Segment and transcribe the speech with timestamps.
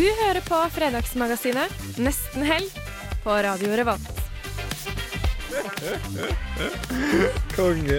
[0.00, 2.70] Du hører på Fredagsmagasinet Nesten helg
[3.20, 4.20] på Radio Revolt.
[7.52, 7.98] Konge.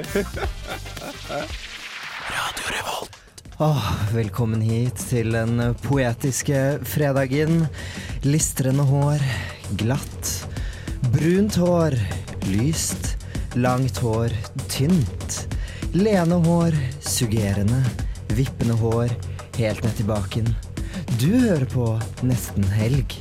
[2.32, 2.96] Radio
[3.62, 7.68] Åh, velkommen hit til den poetiske fredagen.
[8.26, 9.22] Listrende hår,
[9.84, 10.34] glatt.
[11.14, 12.00] Brunt hår,
[12.50, 13.14] lyst.
[13.54, 14.34] Langt hår,
[14.74, 15.44] tynt.
[15.94, 17.86] Lene hår, suggerende.
[18.34, 19.14] Vippende hår,
[19.62, 20.54] helt ned til baken.
[21.22, 21.84] Du hører på
[22.26, 23.14] Nesten helg.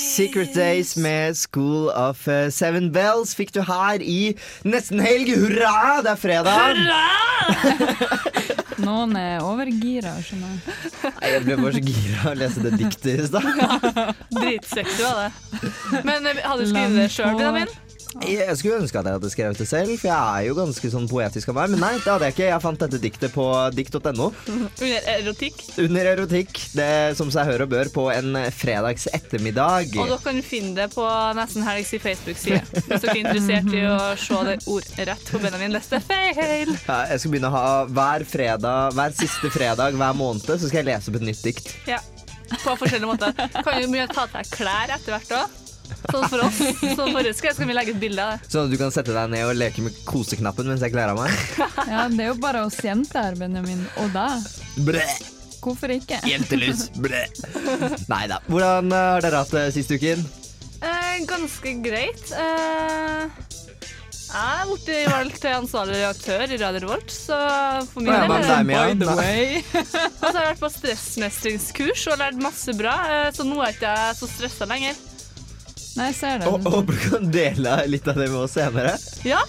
[0.00, 4.32] Secret Days med School of eh, Seven Bells fikk du her i
[4.64, 5.34] Nesten helg.
[5.36, 6.80] Hurra, det er fredag!
[6.80, 8.22] Hurra!
[8.86, 10.78] Noen er overgira, skjønner jeg.
[11.04, 14.14] Nei, Jeg ble bare så gira av å lese det diktet i stad.
[14.32, 15.74] Dritsexy var det.
[16.06, 17.80] Men eh, hadde du skrevet det sjøl, Benjamin?
[18.22, 21.08] Jeg skulle ønske at jeg hadde skrevet det selv, for jeg er jo ganske sånn
[21.10, 21.72] poetisk av meg.
[21.74, 22.46] Men nei, det hadde jeg ikke.
[22.46, 24.28] Jeg fant dette diktet på dikt.no.
[24.54, 25.64] Under erotikk.
[25.82, 26.60] Under erotikk.
[26.78, 29.96] Det som seg hør og bør på en fredags ettermiddag.
[29.98, 32.62] Og dere kan finne det på Nesten Helgs Facebook-side.
[32.86, 36.74] Hvis dere er interessert i å se det ordrett på Benjamin leste feil.
[36.86, 40.82] Ja, jeg skal begynne å ha hver fredag, hver siste fredag hver måned, så skal
[40.82, 41.74] jeg lese opp et nytt dikt.
[41.90, 42.00] Ja.
[42.62, 43.34] På forskjellige måter.
[43.34, 45.60] Kan jo begynne å ta til deg klær etter hvert òg.
[46.04, 46.58] Sånn for oss.
[46.80, 47.40] Sånn for oss.
[47.40, 48.50] skal vi legge et bilde av det.
[48.52, 51.20] Sånn at du kan sette deg ned og leke med koseknappen mens jeg kler av
[51.20, 51.32] meg.
[51.94, 53.82] Ja, det er jo bare oss jenter, Benjamin.
[54.02, 54.46] Og deg.
[54.86, 55.04] Blæ,
[55.64, 56.20] Hvorfor ikke?
[56.28, 56.88] jentelus.
[57.00, 57.26] Blæ.
[58.12, 58.40] Nei da.
[58.48, 60.24] Hvordan eh, har dere hatt det siste uken?
[60.84, 62.32] Eh, ganske greit.
[62.36, 63.44] Eh,
[64.34, 67.36] jeg er blitt valgt til ansvarlig redaktør i Radio Revolt, så
[67.92, 68.66] for min ja, del?
[68.66, 69.60] By the way.
[69.62, 73.76] Og så har jeg vært på stressmestringskurs og lært masse bra, eh, så nå er
[73.76, 74.98] ikke så stressa lenger.
[75.94, 76.48] Nei, jeg ser det.
[76.50, 78.96] Og, Håper du kan dele litt av det med oss senere.
[79.26, 79.42] Ja,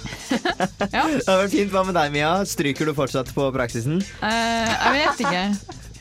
[0.95, 1.06] Ja.
[1.09, 1.72] Det har vært fint.
[1.73, 2.33] Hva med deg, Mia?
[2.45, 3.97] Stryker du fortsatt på praksisen?
[4.22, 5.45] Uh, jeg vet ikke.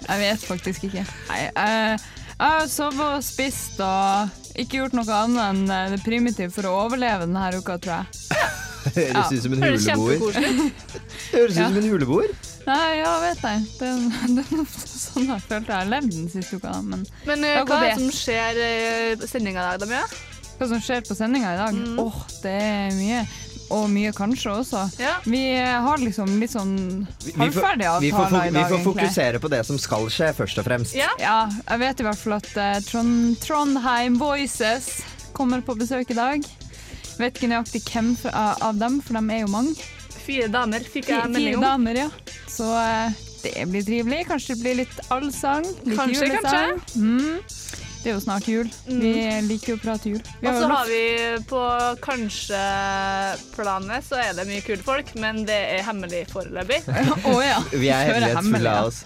[0.05, 1.07] Jeg vet faktisk ikke.
[1.31, 6.01] Nei, uh, jeg har sovet og spist og ikke gjort noe annet enn eh, det
[6.05, 8.07] primitive for å overleve denne uka, tror jeg.
[8.95, 10.37] Høres ut som en huleboer.
[11.35, 12.35] Høres ut som en huleboer.
[12.67, 13.65] Nei, ja, vet jeg.
[13.79, 13.89] Det,
[14.37, 16.75] det er sånn jeg følte jeg har levd den siste uka.
[16.85, 17.97] Men Men hva er det.
[18.03, 20.34] som skjer i sendinga i dag, da, Mia?
[20.59, 21.75] Hva som skjer på sendinga i dag?
[21.75, 21.99] Mm.
[22.03, 23.25] Åh, det er mye.
[23.75, 24.83] Og mye kanskje også.
[25.01, 25.15] Ja.
[25.25, 26.75] Vi eh, har liksom litt sånn
[27.39, 28.53] halvferdige avtaler i avtaler egentlig.
[28.53, 28.85] vi får får egentlig.
[28.85, 30.97] fokusere på det som skal skje, først og fremst.
[30.99, 31.11] Ja.
[31.23, 31.39] Ja,
[31.71, 34.93] jeg vet i hvert fall at uh, Trond, Trondheim Voices
[35.35, 36.47] kommer på besøk i dag.
[37.19, 39.75] Vet ikke nøyaktig hvem fra, av dem, for de er jo mange.
[40.25, 41.69] Fire damer fikk jeg melding fire om.
[41.71, 42.11] damer, ja.
[42.51, 44.25] Så uh, det blir trivelig.
[44.29, 45.67] Kanskje det blir litt allsang.
[45.85, 46.81] Litt Kanskje, julesang.
[46.97, 47.41] Mm.
[48.05, 48.69] Det er jo snart jul.
[48.85, 49.11] Vi
[49.49, 50.19] liker jo å prate jul.
[50.43, 51.05] Og så har vi
[51.49, 51.61] på
[52.05, 56.83] kanskje-planet så er det mye kule folk, men det er hemmelig foreløpig.
[57.31, 57.63] oh, ja.
[57.73, 59.01] Vi er hemmelighetsfulle av oss.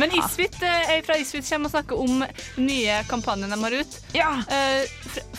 [0.00, 2.24] Men Isfit, jeg ei fra Isfit kommer og snakker om
[2.62, 4.00] nye kampanjen de har ut.
[4.16, 4.30] ja.
[4.48, 4.88] Eh,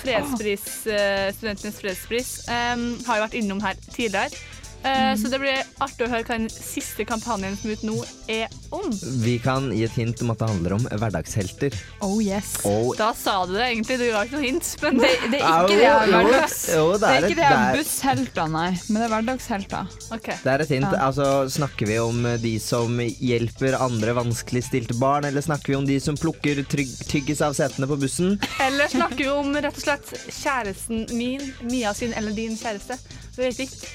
[0.03, 2.77] fredspris, eh, Studentenes fredspris eh,
[3.07, 4.37] har jo vært innom her tidligere.
[4.83, 7.95] Eh, Så det blir artig å høre hva den siste kampanjen som er ute nå,
[8.31, 8.85] er om.
[9.23, 11.73] Vi kan gi et hint om at det handler om hverdagshelter.
[12.05, 12.53] Oh yes.
[12.69, 14.69] Og Da sa du det egentlig, du ga ikke noe hint.
[14.83, 16.55] Men Det, det er ikke det jeg har hørt.
[17.01, 18.69] Det er ikke det er- busshelter, nei.
[18.87, 19.89] Men det er hverdagshelter.
[20.15, 20.37] Okay.
[20.43, 20.93] Det er et hint.
[21.09, 25.99] Altså, snakker vi om de som hjelper andre vanskeligstilte barn, eller snakker vi om de
[25.99, 28.37] som plukker trygg, tyggis av setene på bussen?
[28.63, 32.95] Eller snakker vi om rett og slett kjæresten min, Mia sin eller din kjæreste?
[33.35, 33.87] Du vet ikke.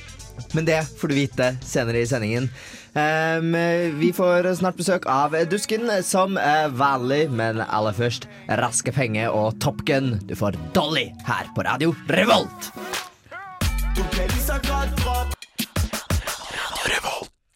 [0.55, 2.51] Men det får du vite senere i sendingen.
[2.95, 3.57] Um,
[3.99, 8.29] vi får snart besøk av Dusken som er vanlig, men aller først
[8.63, 10.21] Raske penger og Top Gun.
[10.29, 12.71] Du får Dolly her på Radio Revolt.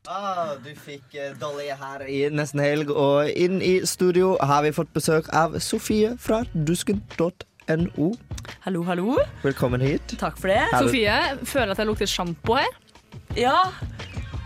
[0.08, 4.72] Ah, du fikk eh, Dolly her i nesten helg, og inn i studio har vi
[4.72, 7.28] fått besøk av Sofie fra dusken.no.
[7.68, 9.16] Hallo, hallo.
[9.42, 10.14] Velkommen hit.
[10.18, 10.60] Takk for det.
[10.72, 12.70] Her- Sofie, føler at jeg lukter sjampo her.
[13.36, 13.58] Ja,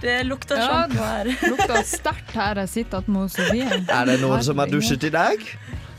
[0.03, 0.67] det lukter Ja.
[0.67, 1.31] sjampo her.
[1.53, 3.69] Lukter sterkt her jeg sitter attmed Sofie.
[3.89, 5.39] Er det noen som har dusjet i dag?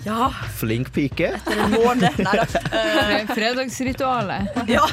[0.04, 0.28] Ja,
[0.60, 1.30] Flink pike.
[1.40, 2.18] etter en måned.
[2.20, 2.44] Nei da.
[2.44, 4.68] Fre- Fredagsritualet.
[4.68, 4.84] Ja.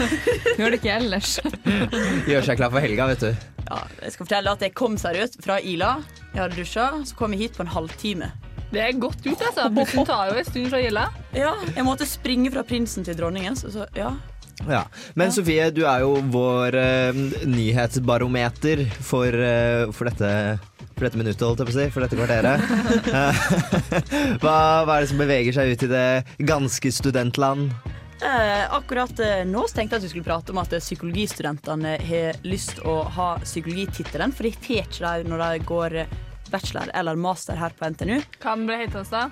[0.55, 1.41] Gjør det ikke ellers.
[2.31, 3.35] Gjør seg klar for helga, vet du.
[3.71, 3.81] ja.
[4.05, 5.97] Jeg skal fortelle at jeg kom seriøst fra Ila.
[6.33, 8.31] Jeg hadde dusja, så kom jeg hit på en halvtime.
[8.71, 9.69] Det er godt gjort, altså.
[9.77, 11.07] Bussen tar jo en stund fra Gilla.
[11.37, 14.15] Ja, jeg måtte springe fra prinsen til dronningen, så, så ja.
[14.69, 14.85] Ja.
[15.17, 20.33] Men Sofie, du er jo vår eh, nyhetsbarometer for, eh, for dette
[21.01, 21.87] for dette minuttet, holdt jeg på å si.
[21.95, 22.61] For dette kvarteret.
[24.43, 26.09] Hva, hva er det som beveger seg ut i det
[26.45, 27.73] ganske studentland?
[28.21, 31.95] Eh, akkurat eh, nå så tenkte jeg at vi skulle prate om at eh, psykologistudentene
[32.05, 36.13] har lyst å ha psykologitittelen, for de tar ikke det når de går eh,
[36.53, 38.21] bachelor eller master her på NTNU.
[38.43, 39.25] Hva ble hetende da?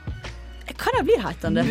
[0.79, 1.65] Hva det blir hetende?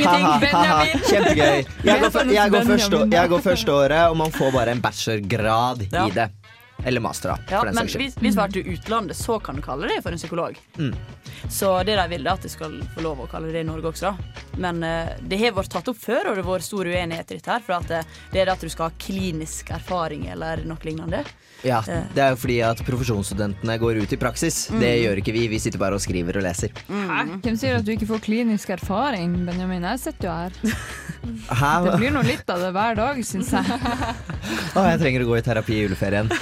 [0.00, 0.84] Ha.
[1.06, 1.64] Kjempegøy.
[1.84, 4.82] Jeg går, for, jeg, går første, jeg går første året, og man får bare en
[4.82, 6.06] bachelorgrad Ja.
[6.06, 6.28] i det.
[6.84, 7.36] Eller master, da.
[7.50, 10.20] Ja, men hvis, hvis du er til utlandet, så kan du kalle det for en
[10.20, 10.56] psykolog.
[10.78, 10.94] Mm.
[11.52, 13.92] Så det de vil, er at de skal få lov å kalle det i Norge
[13.92, 14.14] også.
[14.14, 14.46] da.
[14.64, 17.36] Men uh, det har vært tatt opp før, og det har vært stor uenighet i
[17.36, 17.50] dette.
[17.52, 18.00] her, For at det,
[18.32, 21.20] det er det at du skal ha klinisk erfaring eller noe lignende.
[21.66, 24.62] Ja, det er jo fordi at profesjonsstudentene går ut i praksis.
[24.72, 24.80] Mm.
[24.80, 25.42] Det gjør ikke vi.
[25.52, 26.72] Vi sitter bare og skriver og leser.
[26.88, 27.20] Hæ?
[27.44, 29.84] Hvem sier at du ikke får klinisk erfaring, Benjamin?
[29.92, 30.52] Jeg sitter jo her.
[31.50, 31.72] Hæ?
[31.84, 33.80] Det blir nå litt av det hver dag, syns jeg.
[34.76, 36.32] Å, jeg trenger å gå i terapi i juleferien.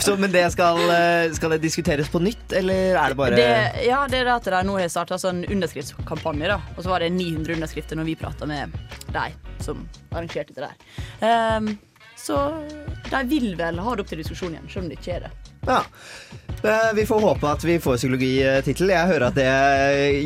[0.00, 3.84] Så, men det skal, eh, skal det diskuteres på nytt, eller er det bare Det,
[3.84, 6.48] ja, det er det at de nå har starta sånn underskriftskampanje.
[6.48, 8.72] da Og så var det 900 underskrifter når vi prata med
[9.10, 9.26] de
[9.60, 9.82] som
[10.12, 10.76] arrangerte det der.
[11.26, 11.74] Ehm,
[12.20, 12.38] så
[13.10, 15.32] de vil vel ha det opp til diskusjon igjen, selv om det ikke er det.
[15.68, 15.80] Ja.
[16.62, 18.90] Eh, Vi får håpe at vi får psykologitittel.
[18.92, 19.46] Jeg hører at det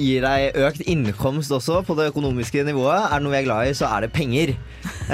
[0.01, 3.05] gir deg økt innkomst også på det økonomiske nivået.
[3.07, 4.55] Er det noe vi er glad i, så er det penger.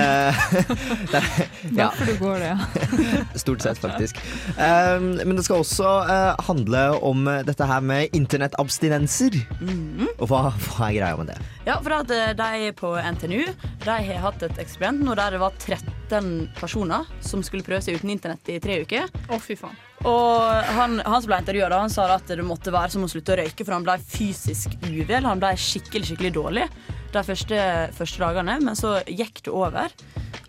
[0.00, 0.40] Eh,
[1.12, 1.26] det er,
[1.76, 2.56] ja, Derfor du går det, ja.
[3.42, 4.22] stort sett, faktisk.
[4.56, 4.96] Eh,
[5.26, 9.36] Men det skal også eh, handle om dette her med internettabstinenser.
[10.16, 11.38] Og hva, hva er greia med det?
[11.68, 12.08] Ja, for at
[12.40, 13.42] de på NTNU
[13.84, 18.00] De har hatt et eksperiment nå der det var 13 personer som skulle prøve seg
[18.00, 19.12] uten internett i tre uker.
[19.28, 19.76] Å, fy faen.
[20.08, 23.34] Og han, han som ble intervjua, han sa at det måtte være som å slutte
[23.34, 25.28] å røyke, for han ble fysisk uvel.
[25.28, 26.68] Han ble skikkelig skikkelig dårlig
[27.10, 27.58] de første,
[27.96, 29.92] første dagene, men så gikk det over.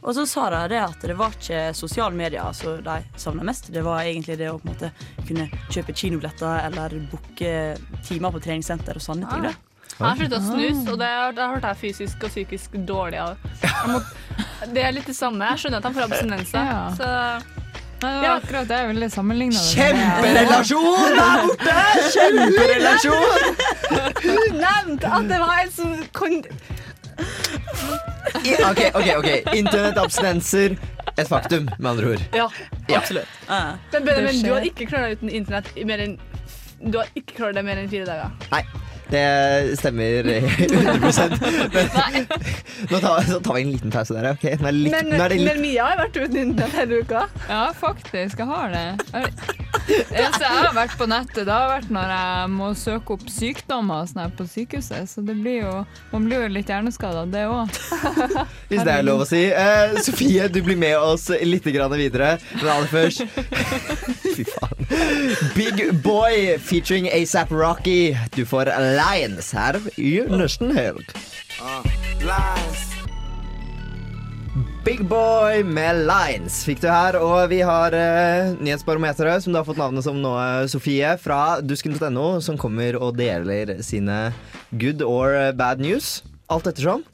[0.01, 3.69] Og så sa de det at det var ikke sosiale medier altså, de savna mest.
[3.73, 4.91] Det var egentlig det å på en måte
[5.27, 7.51] kunne kjøpe kinobilletter eller booke
[8.07, 9.49] timer på treningssenter og sånne ting.
[9.49, 9.53] da.
[9.91, 13.19] Jeg har slutta å snuse, og det har det hørt jeg fysisk og psykisk dårlig
[13.21, 13.49] av.
[13.91, 13.99] Må,
[14.73, 15.51] det er litt det samme.
[15.51, 16.71] Jeg skjønner at han får abstinenser.
[16.71, 17.60] Ja.
[18.01, 19.71] Det var akkurat det jeg ville sammenligne det med.
[19.75, 21.75] Kjemperelasjon der borte!
[22.15, 23.41] Kjemperelasjon!
[24.23, 26.41] Hun nevnte at det var en som kon...
[28.45, 29.09] I- OK, OK.
[29.17, 30.75] ok Internettabstinenser.
[31.19, 32.21] Et faktum, med andre ord.
[32.33, 32.47] Ja,
[32.89, 32.97] Ja.
[32.97, 33.27] absolutt.
[33.49, 33.61] Ja.
[33.93, 36.17] Men men, Det du har ikke klart deg uten internett i mer enn
[36.81, 38.31] Du har ikke klart deg mer enn fire dager.
[38.51, 38.63] Nei,
[39.11, 41.39] det stemmer 100
[41.73, 41.89] Men
[42.89, 44.43] nå tar, så tar vi en liten pause der, OK?
[44.43, 46.79] Nå er, det litt, Men, nå er det litt men Mia har vært uten internett
[46.81, 47.25] hele uka.
[47.49, 48.39] Ja, faktisk.
[48.41, 48.87] Jeg har det.
[49.87, 53.25] Det eneste jeg har vært på nettet, det har vært når jeg må søke opp
[53.31, 55.09] sykdommer og sånn her på sykehuset.
[55.09, 55.73] Så det blir jo,
[56.13, 57.71] man blir jo litt hjerneskada, det òg.
[58.71, 59.43] Hvis det er lov å si.
[59.49, 62.35] Eh, Sofie, du blir med oss litt grann videre.
[62.59, 63.25] Men aller først
[64.37, 64.87] Fy faen.
[65.57, 68.15] Big Boy featuring ASAP Rocky.
[68.35, 71.13] Du får Lions her i nesten helg.
[74.81, 79.67] Big Boy med Lines fikk du her, og vi har uh, nyhetsbarometeret, som du har
[79.67, 84.31] fått navnet som nå, eh, Sofie, fra dusken.no, som kommer og deler sine
[84.81, 87.05] good or bad news, alt ettersom.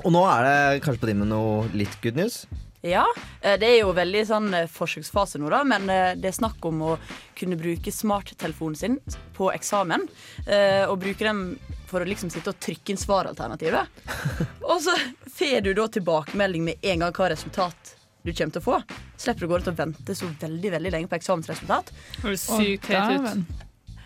[0.00, 2.46] Og nå er det kanskje på tide med noe litt good news.
[2.86, 3.04] Ja,
[3.42, 6.62] eh, det er jo veldig sånn eh, forsøksfase nå, da, men eh, det er snakk
[6.68, 6.92] om å
[7.38, 8.98] kunne bruke smarttelefonen sin
[9.34, 10.04] på eksamen.
[10.46, 11.58] eh, Og bruke dem
[11.90, 13.88] for å liksom sitte og trykke inn svaralternativet.
[14.70, 14.94] Og så
[15.38, 18.78] får du da tilbakemelding med en gang hva resultat du kommer til å få.
[19.18, 21.90] Slipper du å gå rundt og vente så veldig veldig lenge på eksamensresultat.
[22.22, 23.62] Høres sykt teit ut.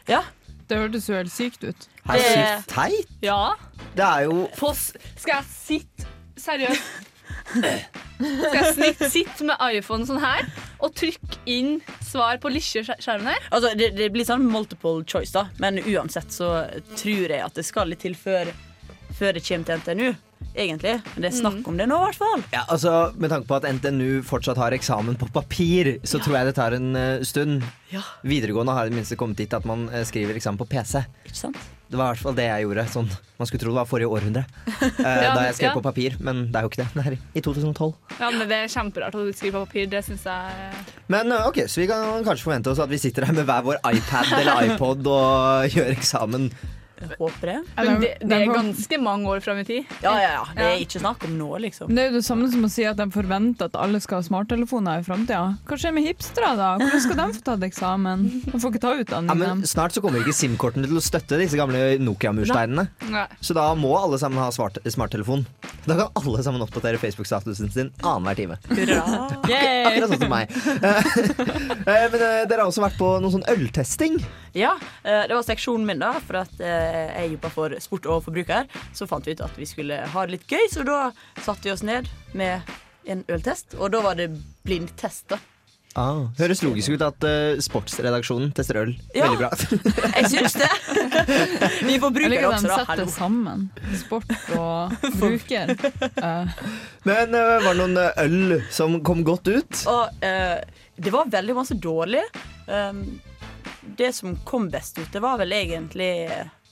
[0.08, 0.22] Ja,
[0.68, 1.88] Det hørtes jo helt sykt ut.
[2.06, 3.08] Det er Det- sykt teit.
[3.20, 3.54] Ja.
[3.96, 6.06] Det er jo Foss, skal jeg sitte
[6.40, 7.08] Seriøst.
[7.50, 10.46] Skal jeg snitt sitte med iPhone sånn her
[10.82, 11.72] og trykke inn
[12.04, 13.42] svar på lille skjer- skjermen her?
[13.50, 15.46] altså det, det blir sånn multiple choice, da.
[15.62, 16.52] Men uansett så
[16.98, 18.50] tror jeg at det skal litt til før,
[19.18, 20.12] før det kommer til NTNU.
[20.54, 20.94] Egentlig.
[21.14, 22.44] Men det er snakk om det nå, i hvert fall.
[22.54, 26.50] ja, altså, Med tanke på at NTNU fortsatt har eksamen på papir, så tror jeg
[26.50, 27.62] det tar en uh, stund.
[27.92, 31.04] Ja, Videregående har i det minste kommet dit at man uh, skriver eksamen på PC.
[31.26, 31.62] ikke sant?
[31.92, 32.84] Det var i hvert fall det jeg gjorde.
[32.88, 34.44] Sånn, man skulle tro det var forrige århundre.
[34.68, 35.74] Uh, Ja, da jeg skrev ja.
[35.76, 36.90] på papir, men det er jo ikke det.
[36.96, 37.96] Det er i 2012.
[38.18, 39.88] Ja, men Det er kjemperart at du skriver på papir.
[39.92, 43.36] Det syns jeg Men ok, så vi kan kanskje forvente oss at vi sitter her
[43.36, 46.48] med hver vår iPad eller iPod og gjør eksamen
[47.02, 47.56] Jeg håper det.
[47.76, 49.92] Men det, det er ganske mange år fram i tid.
[50.04, 50.42] Ja, ja, ja.
[50.56, 51.90] Det er ikke snakk om nå, liksom.
[51.92, 54.26] Det er jo det samme som å si at de forventer at alle skal ha
[54.26, 55.42] smarttelefoner i framtida.
[55.68, 56.70] Hva skjer med hipstere, da?
[56.80, 58.24] Hvordan skal de få tatt eksamen?
[58.46, 61.38] De får ikke ta Ja, utdanning, men snart så kommer ikke SIM-kortene til å støtte
[61.40, 62.86] disse gamle Nokia-mursteinene.
[63.40, 65.46] Så da må alle sammen ha smart smarttelefon.
[65.86, 68.58] Da kan alle sammen oppdatere Facebook-statusen sin annenhver time.
[68.70, 70.52] Akkurat sånn som meg.
[71.82, 74.18] Eh, Men eh, dere har også vært på noe sånn øltesting.
[74.52, 76.12] Ja, eh, det var seksjonen min, da.
[76.26, 78.68] For at eh, jeg jobba for sport og forbruker.
[78.96, 80.98] Så fant vi ut at vi skulle ha det litt gøy, så da
[81.40, 82.60] satte vi oss ned med
[83.08, 83.78] en øltest.
[83.80, 84.30] Og da var det
[84.66, 85.40] blindtest, da.
[85.92, 88.94] Ah, høres logisk ut at uh, sportsredaksjonen tester øl.
[89.12, 89.26] Ja.
[89.26, 89.50] Veldig bra.
[90.22, 90.70] Jeg syns det!
[91.86, 92.78] Vi Jeg forbrukere liker at også, de da.
[92.86, 93.66] setter sammen.
[94.00, 95.74] Sport og bruker.
[96.16, 96.48] Uh.
[97.04, 99.82] Men uh, var det noen øl som kom godt ut?
[99.92, 100.62] Og eh,
[100.96, 102.24] det var veldig masse dårlig.
[102.64, 103.04] Um,
[103.82, 106.28] det som kom best ut, det var vel egentlig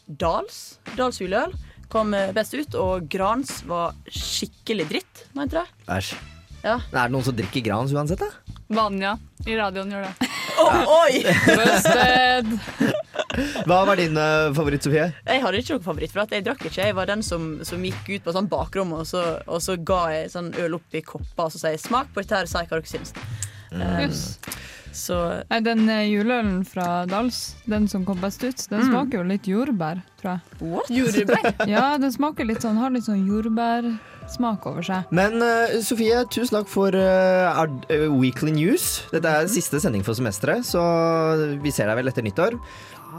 [0.06, 0.78] Dals.
[0.96, 1.54] Dals juleøl
[1.90, 5.74] kom eh, best ut, og Grans var skikkelig dritt, mente jeg.
[5.90, 6.14] Æsj.
[6.60, 6.76] Ja.
[6.92, 8.56] Er det noen som drikker Grans uansett, da?
[8.70, 9.16] Vanja
[9.48, 10.30] i radioen gjør det.
[10.60, 10.66] Å,
[11.00, 11.22] oi!
[11.56, 12.50] Busted!
[13.64, 15.08] Hva var din uh, favoritt, Sofie?
[15.24, 16.82] Jeg hadde ikke noen favoritt, for at jeg drakk ikke.
[16.90, 20.02] Jeg var den som, som gikk ut på sånn bakrommet, og så, og så ga
[20.14, 22.60] jeg sånn øl opp i kopper og så sa jeg 'smak på dette her, si
[22.60, 23.14] hva dere syns'.
[23.70, 24.24] Um, Jøss.
[24.92, 25.16] Så
[25.50, 29.46] Nei, den eh, juleølen fra Dals, den som kom best ut, den smaker jo litt
[29.48, 30.60] jordbær, tror jeg.
[30.60, 30.90] what?
[30.90, 31.50] Jordbær.
[31.70, 35.10] Ja, den smaker litt sånn, har litt sånn jordbærsmak over seg.
[35.14, 37.64] Men uh, Sofie, tusen takk for uh,
[38.18, 39.04] Weekly News.
[39.14, 40.82] Dette er siste sending for semesteret, så
[41.62, 42.58] vi ser deg vel etter nyttår.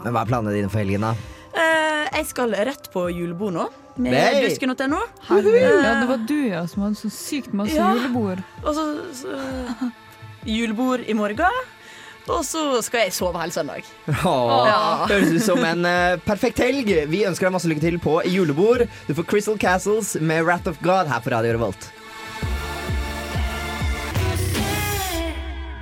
[0.02, 1.14] Men hva er planene dine for helgen, da?
[1.52, 3.66] Uh, jeg skal rett på julebord nå,
[4.00, 4.44] med Nei.
[4.46, 5.00] dusken.no.
[5.28, 7.90] Ja, det var du ja, som hadde så sykt masse Ja.
[7.96, 8.40] julebord.
[8.64, 8.86] Og så,
[9.16, 9.90] så
[10.48, 11.62] julebord i morgen.
[12.30, 13.86] Og så skal jeg sove hele søndag.
[14.06, 14.76] Åh, Ja.
[15.10, 16.86] Høres ut som en uh, perfekt helg.
[17.10, 18.84] Vi ønsker deg masse lykke til på julebord.
[19.08, 21.88] Du får Crystal Castles med Wrath of God her på Radio Revolt.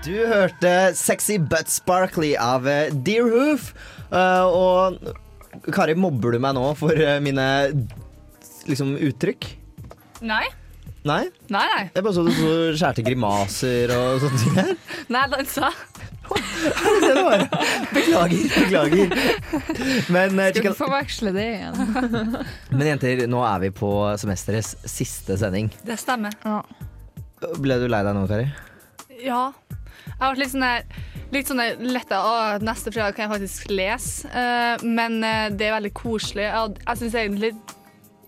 [0.00, 2.64] Du hørte Sexy But Sparkly av
[3.04, 3.74] Dear Hoof.
[4.10, 7.44] Uh, og Kari, mobber du meg nå for eh, mine
[8.70, 9.44] liksom uttrykk?
[10.24, 10.44] Nei.
[11.09, 11.23] Nei?
[11.49, 11.85] Nei, nei.
[11.95, 12.33] Jeg bare så du
[12.76, 14.73] skjærte grimaser og sånne ting her.
[15.14, 15.71] Nei, dansa.
[16.30, 17.42] Det var.
[17.90, 19.14] Beklager, beklager.
[20.12, 21.80] Men, eh, Skal Chica- ikke forveksle det igjen.
[22.76, 23.90] Men jenter, nå er vi på
[24.21, 25.73] semesterets siste sending.
[25.88, 26.37] Det stemmer.
[26.45, 26.61] Ja.
[27.59, 28.47] Ble du lei deg nå, Kari?
[29.25, 29.47] Ja.
[30.04, 30.85] Jeg har vært litt sånn der
[31.30, 31.61] Litt sånn
[31.95, 32.30] letta Å,
[32.66, 34.26] neste fredag kan jeg faktisk lese.
[34.35, 36.42] Eh, men eh, det er veldig koselig.
[36.49, 37.52] Jeg, jeg syns egentlig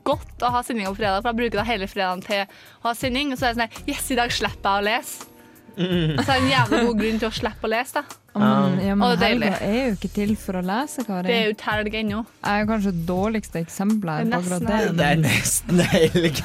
[0.06, 2.94] godt å ha sending på fredag, for jeg bruker da hele fredagen til å ha
[2.98, 3.34] sending.
[3.34, 5.28] Og så er det sånn her Yes, i dag slipper jeg å lese.
[5.72, 8.18] Og så er det en jævlig god grunn til å slippe å lese, da.
[8.32, 9.48] Ja, men, ja, men det er deilig.
[9.52, 11.26] helga er jo ikke til for å lese, Kari.
[11.28, 12.22] Det er jo ikke helg ennå.
[12.44, 14.80] Jeg er kanskje det dårligste eksempelet på akkurat det.
[15.00, 16.42] Det er nesten helg.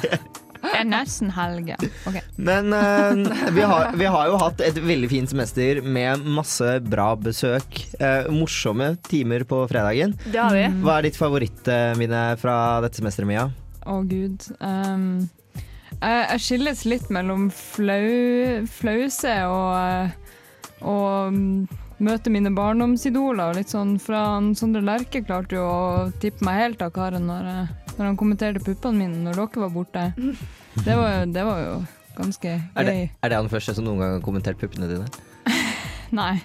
[0.73, 1.77] Det er nesten helg, ja.
[2.09, 2.19] Ok.
[2.35, 7.11] Men uh, vi, har, vi har jo hatt et veldig fint semester med masse bra
[7.19, 7.81] besøk.
[8.01, 10.15] Uh, morsomme timer på fredagen.
[10.27, 10.67] Det har vi.
[10.83, 13.47] Hva er ditt favorittminne fra dette semesteret, Mia?
[13.87, 14.43] Å, gud.
[14.59, 15.27] Um,
[15.97, 20.31] jeg, jeg skilles litt mellom flau, flause og,
[20.85, 23.57] og mm, møte mine barndomsidoler.
[23.57, 24.23] Litt sånn fra
[24.57, 28.61] Sondre Lerche klarte jo å tippe meg helt av karen når, eh, når han kommenterte
[28.63, 30.03] puppene mine når dere var borte.
[30.85, 31.71] Det var, jo- det var jo
[32.17, 33.09] ganske Er det, gøy.
[33.23, 35.07] er det han første som noen gang har kommentert puppene dine?
[36.17, 36.37] Nei.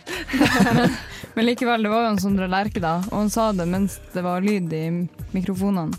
[0.66, 0.97] men,
[1.37, 2.97] men likevel, det var jo han Sondre Lerche, da.
[3.12, 4.87] Og han sa det mens det var lyd i
[5.37, 5.92] mikrofonene.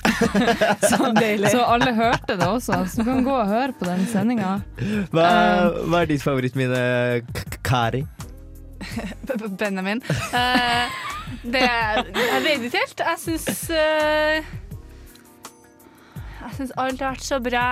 [0.90, 0.96] så,
[1.52, 4.54] så alle hørte det også, så du kan gå og høre på den sendinga.
[5.12, 5.26] Hva,
[5.84, 6.80] hva er ditt favorittminne,
[7.66, 8.02] Kari?
[9.60, 10.00] Benjamin.
[10.32, 10.88] Uh,
[11.44, 13.02] det Jeg vet ikke helt.
[13.04, 14.48] Jeg syns eh,
[16.40, 17.64] Jeg syns alt har vært så bra.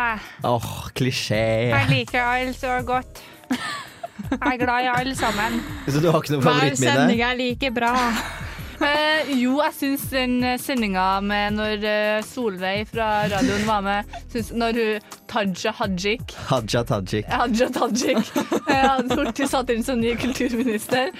[0.45, 1.45] Åh, klisjé.
[1.73, 3.23] Jeg liker alle så godt.
[3.49, 5.63] Jeg er glad i alle sammen.
[5.87, 7.17] Så du har ikke noe favorittminne?
[7.17, 7.95] er like bra.
[8.79, 14.53] Eh, jo, jeg syns den sendinga med når eh, Solveig fra radioen var med, synes,
[14.55, 17.27] når hun Taja Hajik Haja Tajik.
[17.27, 18.31] Haja Tajik
[18.71, 21.11] eh, satt inn som ny kulturminister,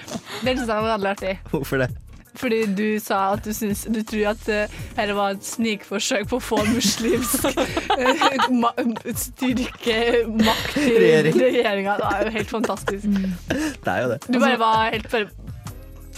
[0.45, 1.35] den syns jeg var veldig artig.
[1.51, 1.91] Hvorfor det?
[2.37, 6.39] Fordi du sa at du, syns, du tror at uh, dette var et snikforsøk på
[6.39, 7.49] å få muslimsk
[7.97, 8.71] eh, ma
[9.17, 11.39] styrke, makt i Regjering.
[11.41, 11.97] regjeringa.
[11.99, 13.09] Det er jo helt fantastisk.
[13.49, 14.19] Det er jo det.
[14.29, 15.29] Du bare var helt bare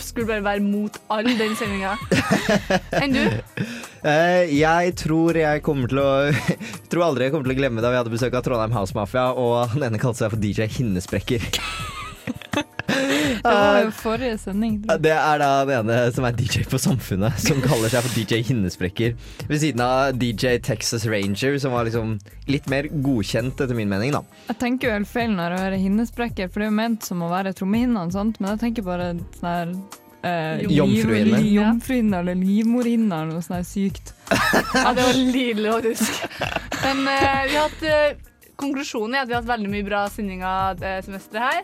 [0.01, 1.93] skulle bare være mot all den sendinga.
[2.99, 3.23] Enn du?
[4.01, 6.11] Eh, jeg tror jeg kommer til å
[6.91, 9.29] Tror aldri jeg kommer til å glemme da vi hadde besøk av Trondheim House Mafia,
[9.31, 11.45] og han ene kalte seg for DJ Hinnesprekker.
[13.41, 14.79] Det var jo forrige sending.
[14.87, 18.41] Det er da den ene som er DJ på Samfunnet, som kaller seg for DJ
[18.51, 19.15] Hinnesprekker.
[19.49, 22.17] Ved siden av DJ Texas Ranger, som var liksom
[22.51, 24.23] litt mer godkjent, etter min mening, da.
[24.51, 27.25] Jeg tenker jo helt feil når jeg hører hinnesprekker, for det er jo ment som
[27.25, 28.39] å være trommehinnene, sant?
[28.41, 29.73] men jeg tenker bare sånn her
[30.27, 31.41] eh, Jomfruhinne.
[31.51, 34.13] Jomfruhinne eller livmorhinne eller noe sånt sykt.
[34.75, 36.23] Ja, det var lille logisk.
[36.81, 40.05] Men eh, vi har hatt, eh, konklusjonen er at vi har hatt veldig mye bra
[40.11, 41.63] sendinger det semesteret her.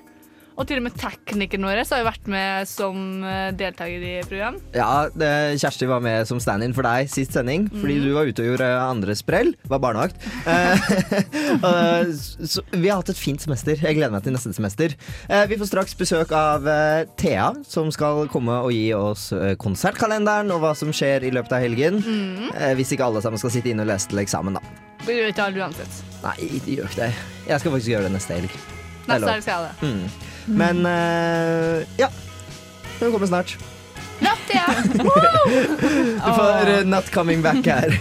[0.58, 4.58] Og til og med teknikeren vår har jo vært med som eh, deltaker i program.
[4.74, 5.30] Ja, det,
[5.62, 8.70] Kjersti var med som stand-in for deg sist sending, fordi du var ute og gjorde
[8.82, 9.54] andre sprell.
[9.70, 10.18] Var barnevakt.
[11.68, 13.78] Eh, så vi har hatt et fint semester.
[13.82, 14.94] Jeg gleder meg til neste semester.
[15.30, 19.56] Eh, vi får straks besøk av eh, Thea, som skal komme og gi oss eh,
[19.60, 22.02] konsertkalenderen og hva som skjer i løpet av helgen.
[22.08, 22.50] Mm.
[22.78, 24.62] hvis ikke alle sammen skal sitte inne og lese til eksamen, da.
[25.06, 26.00] Det gjør ikke alle uansett.
[26.24, 27.12] Nei, de gjør ikke det.
[27.50, 28.58] Jeg skal faktisk gjøre det neste helg.
[29.08, 29.92] Neste helg skal jeg det.
[29.94, 30.27] Mm.
[30.48, 32.10] Men eh, ja.
[33.00, 33.58] Hun kommer snart.
[34.20, 34.66] Natt, ja.
[36.26, 38.00] Du får eh, Not Coming Back her.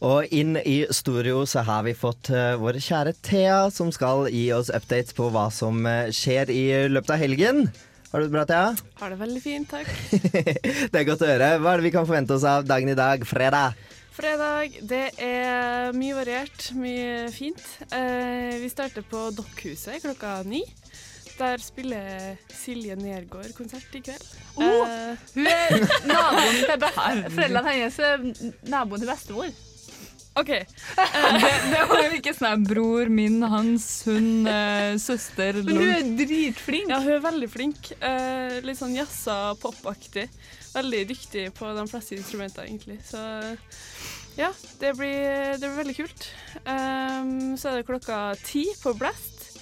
[0.00, 4.50] Og inn i studio så har vi fått uh, vår kjære Thea, som skal gi
[4.54, 7.66] oss updates på hva som uh, skjer i løpet av helgen.
[8.12, 8.76] Har du det bra, Thea?
[9.00, 9.88] Har det veldig fint, takk.
[10.92, 11.50] det er godt å høre.
[11.60, 13.74] Hva er det vi kan forvente oss av dagen i dag, fredag?
[14.16, 17.60] Fredag, det er mye variert, mye fint.
[17.92, 20.62] Eh, vi starter på Dokkhuset klokka ni.
[21.36, 24.24] Der spiller Silje Nergård konsert i kveld.
[24.56, 24.86] Oh!
[24.88, 25.76] Eh, Hun er
[26.08, 26.94] naboen til be-
[27.36, 28.24] Foreldrene hennes er
[28.72, 29.50] naboen til bestemor.
[30.36, 30.52] OK.
[31.40, 35.92] Det, det var jo ikke sånn her bror min, hans, hun, eh, søster Men hun
[35.94, 36.92] er dritflink.
[36.92, 37.90] Ja, hun er veldig flink.
[38.00, 40.28] Eh, litt sånn jazza, popaktig.
[40.76, 42.98] Veldig dyktig på de fleste instrumenter, egentlig.
[43.08, 43.22] Så
[44.36, 44.50] ja,
[44.82, 46.28] det blir, det blir veldig kult.
[46.68, 49.56] Ehm, så er det klokka ti på Blast.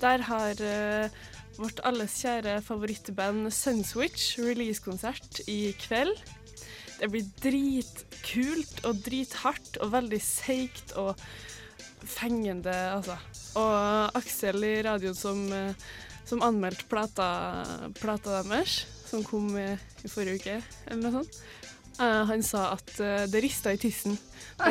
[0.00, 1.10] Der har eh,
[1.58, 6.14] vårt alles kjære favorittband Sunswitch releasekonsert i kveld.
[7.00, 11.14] Det blir dritkult og drithardt og veldig seigt og
[12.04, 13.16] fengende, altså.
[13.60, 15.72] Og Aksel i radioen som, eh,
[16.28, 17.30] som anmeldte plata,
[18.00, 19.72] plata deres, som kom i,
[20.04, 21.40] i forrige uke, eller noe sånt.
[22.00, 24.14] Uh, han sa at uh, det rista i tissen.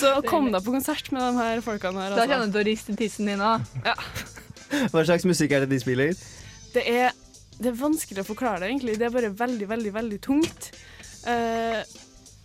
[0.00, 2.14] Så kom deg på konsert med de her folkene her.
[2.14, 2.28] Da altså.
[2.30, 3.64] kjenner du til å riste tissen din òg.
[4.92, 6.14] Hva slags musikk er det de spiller?
[6.70, 7.10] Det er,
[7.60, 8.96] det er vanskelig å forklare det, egentlig.
[9.00, 10.70] Det er bare veldig, veldig, veldig tungt.
[11.28, 11.82] Eh,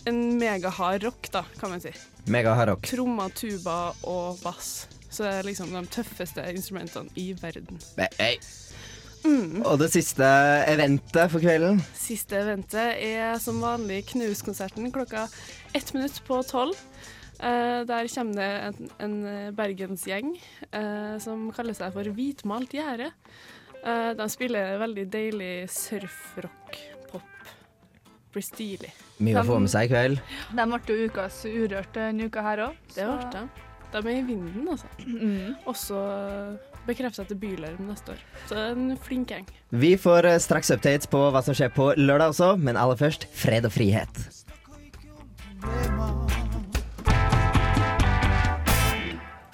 [0.09, 1.93] en megahard rock, da, kan man si.
[2.31, 2.83] Megaharrock.
[2.89, 4.89] Trommer, tuba og bass.
[5.07, 7.79] Så det er liksom de tøffeste instrumentene i verden.
[8.19, 8.41] Hey.
[9.25, 9.63] Mm.
[9.65, 10.27] Og det siste
[10.69, 11.79] eventet for kvelden?
[11.97, 15.25] Siste eventet er som vanlig Knuskonserten klokka
[15.73, 16.77] ett minutt på tolv.
[17.39, 20.35] Uh, der kommer det en, en bergensgjeng
[20.71, 23.09] uh, som kaller seg for Hvitmalt gjerde.
[23.85, 27.21] Eh, de spiller veldig deilig surfrock-pop.
[28.33, 28.91] Blir stilig.
[29.23, 30.23] Mye å få med seg i kveld.
[30.57, 32.79] De ble ukas urørte denne uka her òg.
[32.95, 33.45] Det ble det.
[33.93, 34.89] De er i vinden, altså.
[35.05, 35.53] Mm.
[35.69, 35.99] Også
[36.85, 38.23] bekrefta til Bylarm neste år.
[38.49, 39.47] Så det er en flink gjeng.
[39.69, 43.29] Vi får eh, straks updates på hva som skjer på lørdag også, men aller først
[43.33, 44.25] fred og frihet.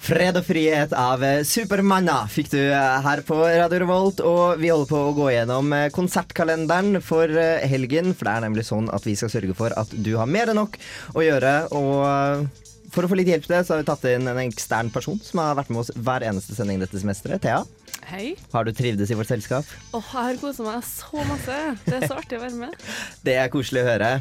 [0.02, 4.22] Fred og frihet av eh, Supermanna fikk du eh, her på Radio Revolt.
[4.26, 8.10] Og vi holder på å gå gjennom eh, konsertkalenderen for helgen.
[8.10, 10.58] For det er nemlig sånn at vi skal sørge for at du har mer enn
[10.58, 10.74] nok
[11.14, 11.54] å gjøre.
[11.78, 12.50] Og
[12.90, 15.22] for å få litt hjelp til det, så har vi tatt inn en ekstern person
[15.22, 17.46] som har vært med oss hver eneste sending dette semesteret.
[17.46, 17.62] Thea,
[18.10, 18.34] Hei.
[18.56, 19.70] har du trivdes i vårt selskap?
[19.94, 21.62] Åh, jeg har kosa meg så masse.
[21.86, 22.92] Det er så artig å være med.
[23.30, 24.12] Det er koselig å høre.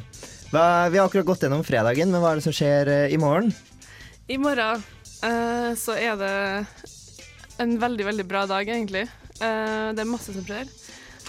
[0.54, 3.50] Vi har akkurat gått gjennom fredagen, men hva er det som skjer i morgen?
[4.30, 4.84] I morgen
[5.27, 6.34] eh, så er det
[7.62, 9.05] en veldig, veldig bra dag, egentlig.
[9.41, 10.69] Uh, det er masse som skjer.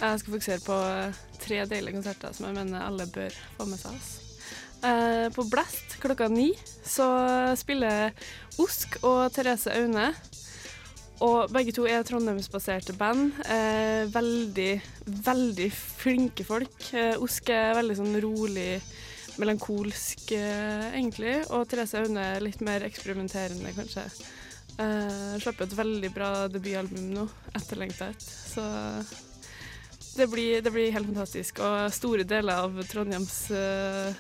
[0.03, 3.79] Jeg skal fokusere på eh, tre deilige konserter som jeg mener alle bør få med
[3.79, 3.99] seg.
[4.83, 6.49] Eh, på Blast klokka ni
[6.83, 7.07] så
[7.61, 8.11] spiller
[8.59, 10.09] Osk og Therese Aune.
[11.23, 13.37] Og begge to er trondheimsbaserte band.
[14.11, 14.73] Veldig,
[15.23, 16.89] veldig flinke folk.
[17.23, 18.81] Osk er veldig sånn rolig,
[19.41, 21.37] melankolsk, eh, egentlig.
[21.51, 24.07] Og Therese Aune litt mer eksperimenterende, kanskje.
[24.73, 27.27] Uh, Slapp et veldig bra debutalbum nå,
[27.59, 28.25] etterlengta et.
[28.25, 28.65] Så
[30.17, 31.61] det blir, det blir helt fantastisk.
[31.65, 34.13] Og store deler av Trondheims uh,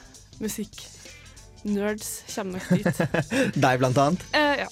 [0.43, 3.03] musikknerds kommer nok dit.
[3.65, 4.29] Deg, blant annet.
[4.37, 4.69] Eh, ja.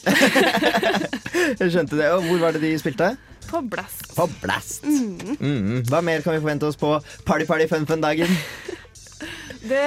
[1.61, 2.12] Jeg skjønte det.
[2.12, 3.14] Og hvor var det de spilte?
[3.50, 4.12] På Blast.
[4.14, 4.85] På Blast.
[4.85, 5.37] Mm.
[5.40, 5.79] Mm.
[5.88, 6.92] Hva mer kan vi forvente oss på
[7.26, 8.31] Party Party Fun Fun-dagen?
[9.70, 9.87] Det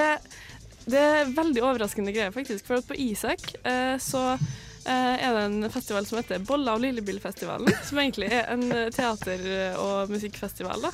[0.89, 2.65] det er veldig overraskende greier, faktisk.
[2.67, 6.83] For at på Isak eh, så eh, er det en festival som heter Bolla og
[6.83, 7.71] Lillebillfestivalen.
[7.87, 10.83] Som egentlig er en eh, teater- og musikkfestival.
[10.87, 10.91] da.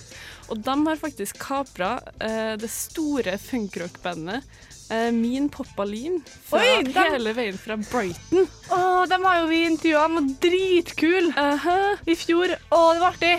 [0.50, 4.66] Og de har faktisk kapra eh, det store funkrockbandet
[5.14, 6.94] Min Poppalin fra Oi, de...
[6.98, 8.48] hele veien fra Brighton.
[8.74, 8.80] Å,
[9.12, 10.08] dem har jo vi intervjua.
[10.08, 11.50] De var dritkule
[12.10, 12.56] i fjor.
[12.74, 13.36] Å, det var artig.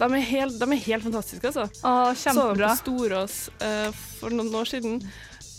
[0.00, 1.68] De er helt, de er helt fantastiske, altså.
[1.86, 2.72] Å, Så dem kjempebra.
[2.72, 3.36] på Storås
[4.18, 4.98] for noen år siden.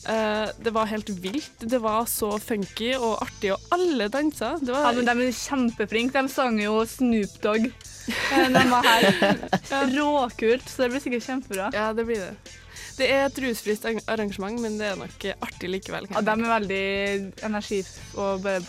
[0.10, 1.60] Eh, det var helt vilt.
[1.60, 4.58] Det var så funky og artig, og alle dansa.
[4.60, 6.22] Det var Ja, men De er kjempeflinke.
[6.26, 9.08] De sang jo Snoop Dogg eh, de var her.
[9.96, 11.70] Råkult, så det blir sikkert kjempebra.
[11.74, 12.34] Ja, det blir det.
[12.98, 16.06] Det er et rusfritt arrangement, men det er nok artig likevel.
[16.12, 16.84] Ja, de er veldig
[17.48, 17.80] energi
[18.14, 18.62] og bare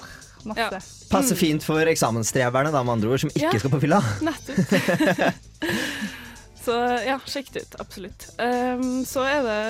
[0.49, 0.79] masse.
[1.11, 3.59] Passer fint for eksamensstreverne, da, med andre ord, som ikke Ja.
[3.59, 4.01] skal på fylla.
[4.25, 5.35] Nettopp.
[6.65, 7.77] så ja, sjekk det ut.
[7.85, 8.29] Absolutt.
[8.41, 9.61] Um, så er det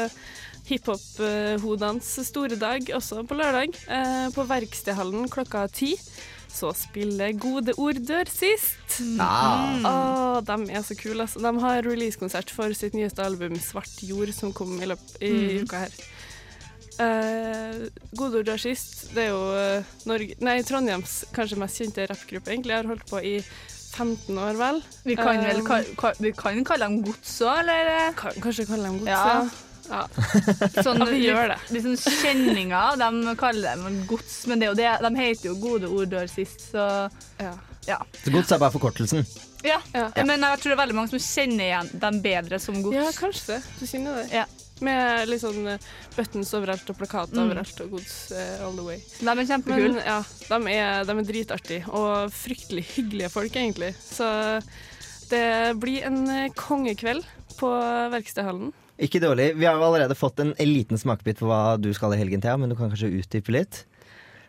[0.68, 3.74] hiphop-hodens store dag også på lørdag.
[3.88, 5.94] eh, på Verkstedhallen klokka ti.
[6.55, 9.00] Så spiller Gode Ord dør sist.
[9.18, 9.81] Ah.
[9.85, 11.22] Åh, de er så kule.
[11.27, 11.40] Altså.
[11.42, 15.64] De har releasekonsert for sitt nyeste album 'Svart jord', som kom i, løp i Mm.
[15.64, 15.90] uka her.
[16.94, 19.09] Uh, Gode ord dør sist.
[19.14, 22.70] Det er jo eh, Norge, nei, Trondheims kanskje mest kjente rappgruppe, egentlig.
[22.70, 23.40] Jeg har holdt på i
[23.94, 24.83] 15 år, vel.
[25.05, 28.12] Vi kan vel Um, ka- ka- vi kan kalle dem gods òg, eller?
[28.14, 29.27] Kan, kanskje kalle dem gods, Ja.
[29.42, 29.50] ja.
[29.90, 30.03] Ja.
[30.83, 31.59] Sånn, Ja, vi gjør det.
[31.70, 35.49] De, de sånn kjenninger, de kaller dem gods, men det er jo det, de heter
[35.51, 36.87] jo Gode ord dør sist, så
[37.40, 37.53] ja.
[37.88, 37.99] ja.
[38.25, 39.25] Så gods er bare forkortelsen.
[39.64, 39.79] Ja.
[39.97, 40.09] Ja.
[40.25, 42.97] Men jeg tror det er veldig mange som kjenner igjen dem bedre som gods.
[42.99, 43.62] Ja, kanskje det.
[43.81, 44.27] Du kjenner det.
[44.42, 44.44] Ja.
[44.85, 45.85] Med litt sånn eh,
[46.16, 47.44] buttons overalt og plakater Mm.
[47.47, 48.99] overalt og gods uh, all the way.
[49.20, 50.03] De er kjempekule.
[50.05, 50.16] Ja,
[50.51, 53.92] de er, de er dritartige og fryktelig hyggelige folk, egentlig.
[54.03, 54.27] Så
[55.31, 57.25] det blir en eh, kongekveld
[57.57, 57.70] på
[58.12, 58.75] Verkstedhallen.
[59.02, 59.52] Ikke dårlig.
[59.59, 62.70] Vi har allerede fått en liten smakebit på hva du skal i helgen, Thea, men
[62.70, 63.83] du kan kanskje utdype litt?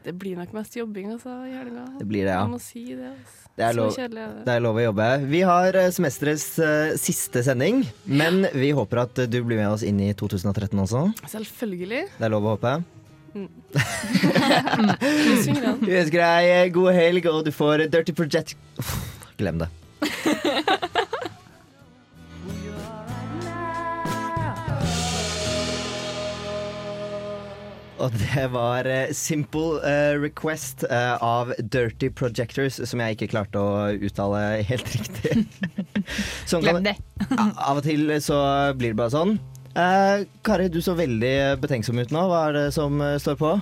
[0.05, 1.87] Det blir nok mest jobbing, altså, i helga.
[1.97, 2.43] Det blir det, ja.
[2.43, 3.09] Jeg må si det.
[3.09, 3.41] Altså.
[3.55, 4.43] Det er, lov, kjedelig det.
[4.45, 5.07] det er lov å jobbe.
[5.31, 9.85] Vi har eh, semesterets uh, siste sending, men vi håper at du blir med oss
[9.87, 11.07] inn i 2013 også.
[11.31, 12.03] Selvfølgelig.
[12.19, 12.75] Det er lov å håpe.
[13.35, 13.49] Mm.
[15.83, 18.55] Vi ønsker deg eh, god helg, og du får Dirty Project
[19.35, 19.67] Glem det.
[27.95, 33.61] Og det var eh, Simple eh, Request eh, av Dirty Projectors, som jeg ikke klarte
[33.61, 35.45] å uttale helt riktig.
[36.49, 36.97] Sånn Glem det.
[37.39, 38.39] Av og til så
[38.75, 39.37] blir det bare sånn.
[40.45, 42.27] Kari, du så veldig betenksom ut nå.
[42.31, 43.55] Hva er det som står på?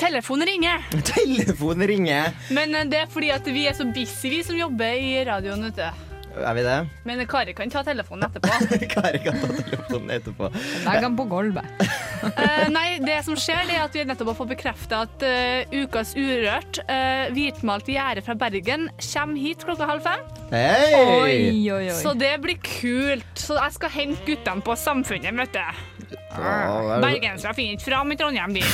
[0.00, 0.86] Telefonen ringer.
[1.14, 2.32] Telefonen ringer.
[2.52, 5.68] Men det er fordi at vi er så busy, vi som jobber i radioen.
[5.68, 6.11] vet du.
[6.32, 6.76] Er vi det?
[7.04, 8.48] Men Kari kan ta telefonen etterpå.
[8.94, 10.48] Kari kan ta telefonen etterpå.
[10.86, 11.84] Legg den på gulvet.
[12.24, 15.76] uh, nei, det som skjer, det er at vi nettopp har fått bekrefta at uh,
[15.82, 20.24] Ukas Urørt, uh, hvitmalt gjerde fra Bergen, kommer hit klokka halv fem.
[20.52, 20.96] Hey!
[20.96, 21.36] Oi,
[21.72, 22.00] oi, oi.
[22.00, 23.28] Så det blir kult.
[23.38, 26.16] Så jeg skal hente guttene på Samfunnet, vet du.
[26.32, 28.66] Er- Bergensere finner ikke fram i Trondheim by.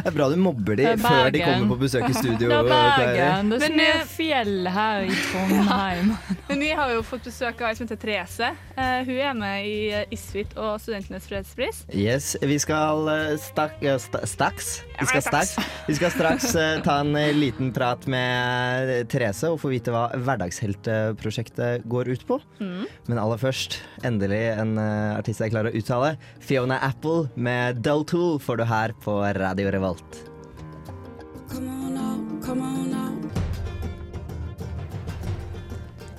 [0.00, 2.48] Det er bra du mobber de før de kommer på besøk i studio.
[2.50, 3.50] Det er Bergen.
[3.52, 6.12] Det er så Men, mye eh, fjell her i Trondheim.
[6.48, 8.50] Men vi har jo fått besøk av ei som heter Therese.
[8.80, 11.82] Eh, hun er med i eh, Isfit og Studentenes fredspris.
[11.94, 13.76] Yes, vi skal eh, stak,
[14.28, 14.70] staks.
[15.00, 15.54] Vi skal, straks.
[15.88, 16.52] Vi skal straks
[16.84, 22.40] ta en liten prat med Therese og få vite hva Hverdagsheltprosjektet går ut på.
[22.60, 22.84] Mm.
[23.08, 26.14] Men aller først, endelig en artist jeg klarer å uttale.
[26.44, 29.89] Fiona Apple med Dull Tool får du her på Radio Revolt.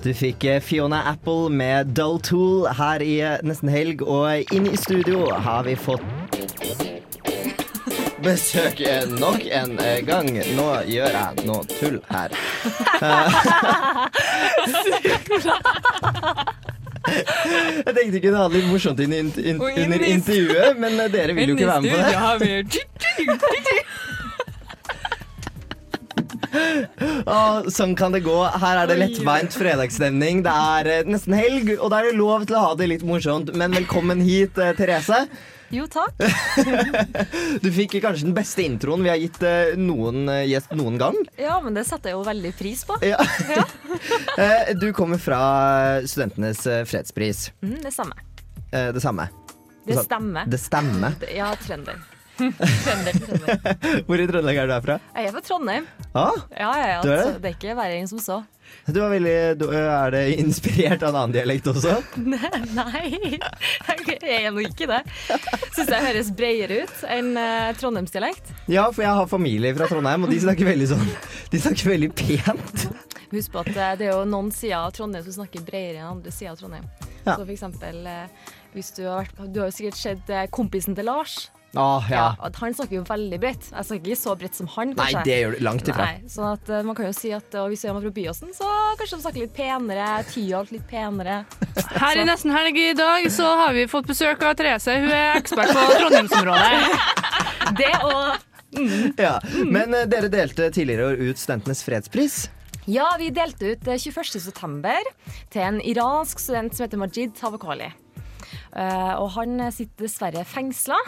[0.02, 4.66] Du fikk eh, Fiona Apple med Dull Tool her i eh, Nesten Helg, og inn
[4.66, 6.02] i studio har vi fått
[8.26, 10.32] besøk eh, nok en gang.
[10.58, 12.34] Nå gjør jeg noe tull her.
[17.86, 21.34] Jeg tenkte ikke det hadde litt morsomt inn, inn, inn, under intervjuet, men eh, dere
[21.36, 22.14] vil jo ikke være med på det.
[22.22, 22.50] har vi
[27.32, 27.38] Å,
[27.72, 28.36] sånn kan det gå.
[28.60, 30.42] Her er det lettbeint fredagsstemning.
[30.44, 33.04] Det er eh, nesten helg, og da er det lov til å ha det litt
[33.08, 33.52] morsomt.
[33.56, 35.24] Men velkommen hit, eh, Therese.
[35.72, 36.12] Jo, takk.
[37.64, 41.16] Du fikk kanskje den beste introen vi har gitt eh, noen eh, gjest noen gang.
[41.40, 42.98] Ja, men det setter jeg jo veldig pris på.
[43.06, 43.18] Ja.
[44.38, 45.38] Eh, Du kommer fra
[46.08, 47.50] Studentenes fredspris.
[47.62, 47.92] Mm, det.
[48.72, 49.28] Eh, Det samme.
[49.86, 50.46] Det stemmer.
[50.48, 51.16] Det stemmer.
[51.34, 51.98] Ja, trønder.
[52.50, 53.76] Trønder trønder.
[54.08, 54.96] Hvor i Trøndelag er du herfra?
[55.16, 55.86] Jeg er fra Trondheim.
[56.12, 56.98] Ah, Ja, ja, ja.
[57.04, 57.36] Du er det?
[57.42, 58.40] Det er ikke enn som så.
[58.86, 61.96] du er, veldig, du, er det inspirert av en annen dialekt også?
[62.78, 63.38] Nei,
[64.22, 65.02] jeg er nå ikke det.
[65.76, 68.52] Syns jeg høres bredere ut enn uh, trondheimsdialekt.
[68.72, 71.08] Ja, for jeg har familie fra Trondheim, og de snakker veldig sånn
[71.52, 72.86] De snakker veldig pent.
[73.32, 76.18] Husk på at eh, det er jo noen sider av Trondheim som snakker bredere enn
[76.18, 76.84] andre sider av Trondheim.
[77.24, 77.36] Ja.
[77.38, 80.96] Så for eksempel eh, hvis du har vært Du har jo sikkert sett eh, kompisen
[80.98, 81.46] til Lars.
[81.74, 82.24] Ah, ja.
[82.36, 83.70] Ja, han snakker jo veldig bredt.
[83.70, 86.04] Jeg snakker ikke så bredt som han, Nei, det gjør du langt ifra.
[86.04, 88.50] Nei, sånn at, eh, man kan jo si at og hvis jeg er fra Byåsen,
[88.56, 88.68] så
[89.00, 90.08] kanskje de snakker litt penere.
[90.28, 91.38] Tyholt litt penere.
[92.02, 94.98] Her i Nesten helg i dag så har vi fått besøk av Therese.
[95.00, 97.08] Hun er ekspert på Trondheimsområdet.
[97.80, 99.38] Det og Ja.
[99.64, 102.42] Men uh, dere delte tidligere ut Studentenes fredspris.
[102.90, 104.36] Ja, vi delte ut eh, 21.
[104.42, 105.08] september
[105.54, 107.88] til en iransk student som heter Majid Tavakali.
[108.76, 111.00] Uh, og han sitter dessverre fengsla.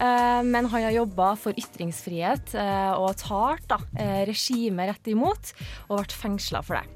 [0.00, 5.52] Eh, men han har jobba for ytringsfrihet eh, og talt da, eh, regimet rett imot,
[5.88, 6.86] og vært fengsla for det.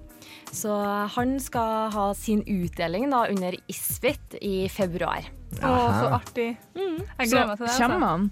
[0.55, 0.71] Så
[1.17, 5.27] han skal ha sin utdeling da, under Isfit i februar.
[5.59, 6.53] Å, så artig.
[6.75, 7.77] Jeg gleder meg til det.
[7.79, 8.09] Kommer Altså.
[8.09, 8.31] han?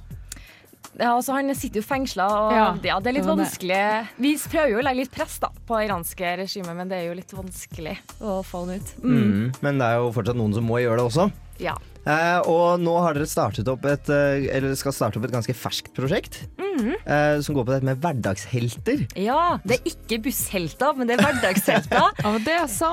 [1.01, 3.31] Ja, altså Han sitter jo fengsla, og ja, Ja, det er litt det.
[3.33, 4.09] vanskelig.
[4.21, 7.15] Vi prøver jo å legge litt press da, på iranske regimet, men det er jo
[7.17, 8.91] litt vanskelig å få han ut.
[9.03, 9.15] Mm.
[9.17, 9.47] Mm.
[9.65, 11.29] Men det er jo fortsatt noen som må gjøre det også.
[11.65, 11.75] Ja.
[12.03, 15.55] Eh, og nå har dere startet opp et eh, Eller skal starte opp et ganske
[15.55, 16.41] ferskt prosjekt.
[16.59, 16.95] Mm.
[17.05, 19.05] eh, som går på dette med hverdagshelter.
[19.21, 21.99] ja, det er ikke busshelter, men det er hverdagshelter.
[22.23, 22.93] Ja, det jeg sa.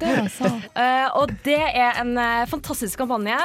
[0.00, 0.52] Det jeg sa.
[0.78, 3.36] Eh, og det er en eh, fantastisk kampanje.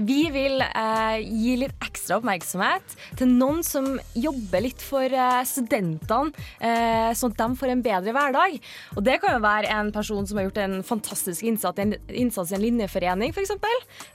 [0.00, 6.32] Vi vil eh, gi litt ekstra oppmerksomhet til noen som jobber litt for eh, studentene,
[6.64, 8.56] eh, sånn at de får en bedre hverdag.
[8.96, 12.54] Og det kan jo være en person som har gjort en fantastisk innsats, en, innsats
[12.54, 13.52] i en linjeforening, f.eks.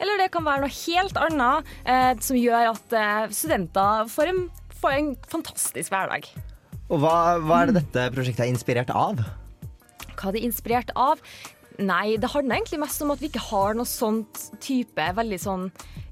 [0.02, 4.44] Eller det kan være noe helt annet eh, som gjør at eh, studenter får en,
[4.82, 6.30] får en fantastisk hverdag.
[6.90, 9.22] Og hva, hva er det dette prosjektet er inspirert av?
[10.16, 11.22] Hva det er inspirert av?
[11.80, 15.70] Nei, det handler egentlig mest om at vi ikke har noe sånt type veldig sånn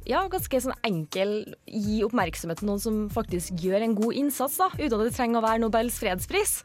[0.08, 1.32] ja, ganske sånn enkel
[1.64, 5.40] gi oppmerksomhet til noen som faktisk gjør en god innsats, da, uten at det trenger
[5.40, 6.58] å være Nobels fredspris.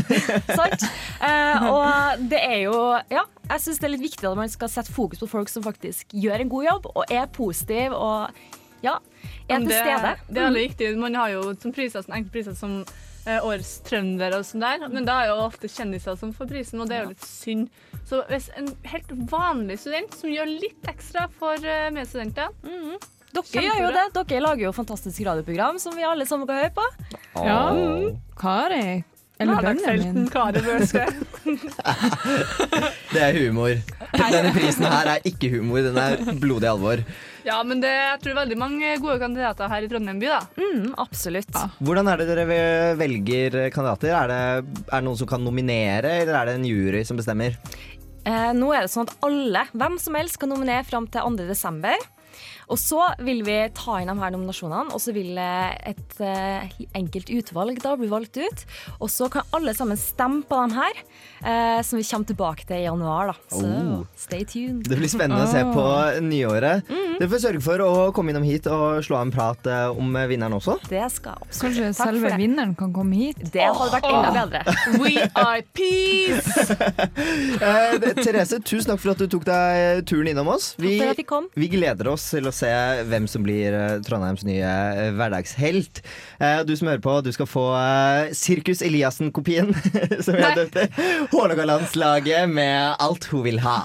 [0.58, 0.84] Sant?
[1.18, 2.76] Eh, og det er jo
[3.10, 5.64] Ja, jeg syns det er litt viktig at man skal sette fokus på folk som
[5.66, 8.30] faktisk gjør en god jobb, og er positiv og
[8.84, 8.98] ja,
[9.48, 10.14] er til stede.
[10.28, 10.92] det er veldig viktig.
[11.00, 12.82] Man har jo som priser, som enkeltpriser som
[13.24, 16.90] Årets trønder og sånn der, men da er jo ofte kjendiser som får prisen, og
[16.90, 17.68] det er jo litt synd.
[18.04, 22.52] Så hvis en helt vanlig student som gjør litt ekstra for uh, medstudenter
[23.34, 24.04] Dere gjør jo det.
[24.14, 26.84] Dere lager jo fantastisk radioprogram som vi alle sammen kan høre på.
[27.42, 27.64] Ja.
[28.38, 29.02] Kari.
[29.42, 30.28] Eller Benjamin.
[30.30, 30.60] Kari.
[33.14, 33.74] Det er humor.
[34.14, 37.02] Denne prisen her er ikke humor, den er blodig alvor.
[37.44, 40.38] Ja, men det, jeg tror veldig mange gode kandidater her i Trondheim by, da.
[40.56, 41.52] Mm, absolutt.
[41.84, 42.46] Hvordan er det dere
[42.96, 44.14] velger kandidater?
[44.16, 44.38] Er det,
[44.88, 47.58] er det noen som kan nominere, eller er det en jury som bestemmer?
[48.24, 51.48] Eh, nå er det sånn at alle, hvem som helst, kan nominere fram til 2.
[51.52, 52.00] desember.
[52.72, 56.74] Og så vil vi ta inn de her nominasjonene, og så vil eh, et eh,
[56.96, 58.64] enkelt utvalg da bli valgt ut.
[59.00, 61.02] Og så kan alle sammen stemme på dem her,
[61.44, 63.32] eh, som vi kommer tilbake til i januar.
[63.34, 63.36] da.
[63.58, 64.04] Så Oh.
[64.16, 64.84] stay tuned.
[64.88, 65.84] Det blir spennende å se på
[66.24, 66.86] nyåret.
[67.20, 70.14] Du får sørge for å komme innom hit og slå av en prat eh, om
[70.28, 70.78] vinneren også.
[70.88, 71.74] Det skal absolutt.
[71.74, 73.38] Kanskje Takk selve vinneren kan komme hit?
[73.54, 74.62] Det hadde vært enda bedre.
[75.02, 76.70] We are peace!
[77.64, 80.72] Eh, Therese, tusen takk for at du tok deg turen innom oss.
[80.80, 81.24] Vi, jeg
[81.56, 82.70] vi gleder oss til å se
[83.10, 86.02] hvem som blir eh, Trondheims nye eh, hverdagshelt.
[86.40, 87.66] Eh, Du som hører på, du skal få
[88.36, 89.74] Sirkus Eliassen-kopien,
[90.26, 90.88] som jeg døpte.
[91.34, 93.82] Hålogalandslaget med Alt hun vil ha.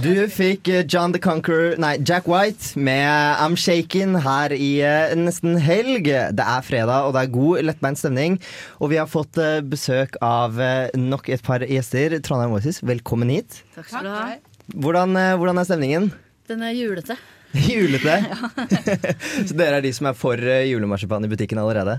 [0.00, 3.04] Du fikk eh, John the Conqueror, nei, Jack White med
[3.42, 6.06] I'm Shaken her i eh, nesten helg.
[6.08, 8.38] Det er fredag, og det er god, lettbeint stemning.
[8.80, 12.16] Og vi har fått eh, besøk av eh, nok et par gjester.
[12.24, 13.60] Trondheim Voices, velkommen hit.
[13.76, 14.24] Takk skal du ha.
[14.72, 16.08] Hvordan, eh, hvordan er stemningen?
[16.48, 17.18] Den er julete.
[17.68, 18.16] Julete?
[19.50, 21.98] Så dere er de som er for eh, julemarsipan i butikken allerede?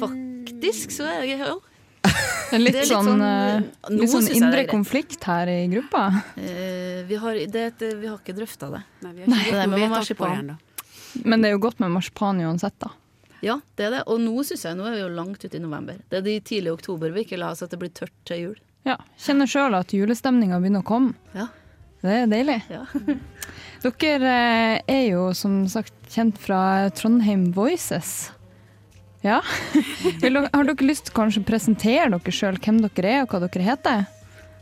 [0.00, 1.44] Faktisk så er jeg
[2.54, 5.64] En litt, Det er litt sånn, sånn, eh, litt sånn synes indre konflikt her i
[5.66, 6.04] gruppa.
[6.36, 8.82] Uh, vi, har, det, vi har ikke drøfta det.
[9.02, 10.52] Nei, vi har ikke på marsipan.
[11.26, 12.92] Men det er jo godt med marsipan uansett, da.
[13.44, 14.04] Ja, det er det.
[14.10, 15.98] Og nå syns jeg nå er vi jo langt ute i november.
[16.10, 18.56] Det er de tidlige oktober vi ikke la oss at det blir tørt til jul.
[18.86, 21.16] Ja, Kjenner sjøl at julestemninga begynner å komme.
[21.34, 21.48] Ja.
[22.04, 22.60] Det er deilig.
[22.70, 22.84] Ja.
[23.86, 28.30] Dere eh, er jo som sagt kjent fra Trondheim Voices.
[29.26, 29.40] Ja.
[30.22, 33.64] Dere, har dere lyst til å presentere dere sjøl, hvem dere er og hva dere
[33.66, 34.04] heter?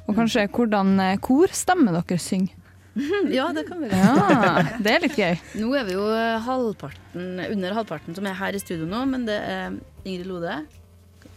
[0.09, 2.61] Og kanskje hvordan eh, korstemme dere synger?
[3.35, 3.98] Ja, det kan vi gjøre.
[3.98, 5.33] Ja, det er litt gøy.
[5.59, 6.05] Nå er vi jo
[6.46, 9.74] halvparten, under halvparten som er her i studio nå, men det er
[10.07, 10.61] Ingrid Lode.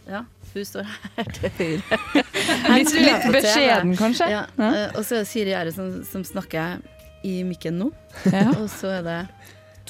[0.08, 0.20] Ja,
[0.54, 0.86] hun står
[1.16, 1.98] her til høyre.
[2.76, 4.28] Litt, litt beskjeden, kanskje?
[4.32, 4.44] Ja.
[4.54, 6.78] eh, Og så er det Siri Gjerde som, som snakker
[7.26, 7.90] i mikken nå.
[8.30, 8.46] Ja.
[8.60, 9.18] Og så er det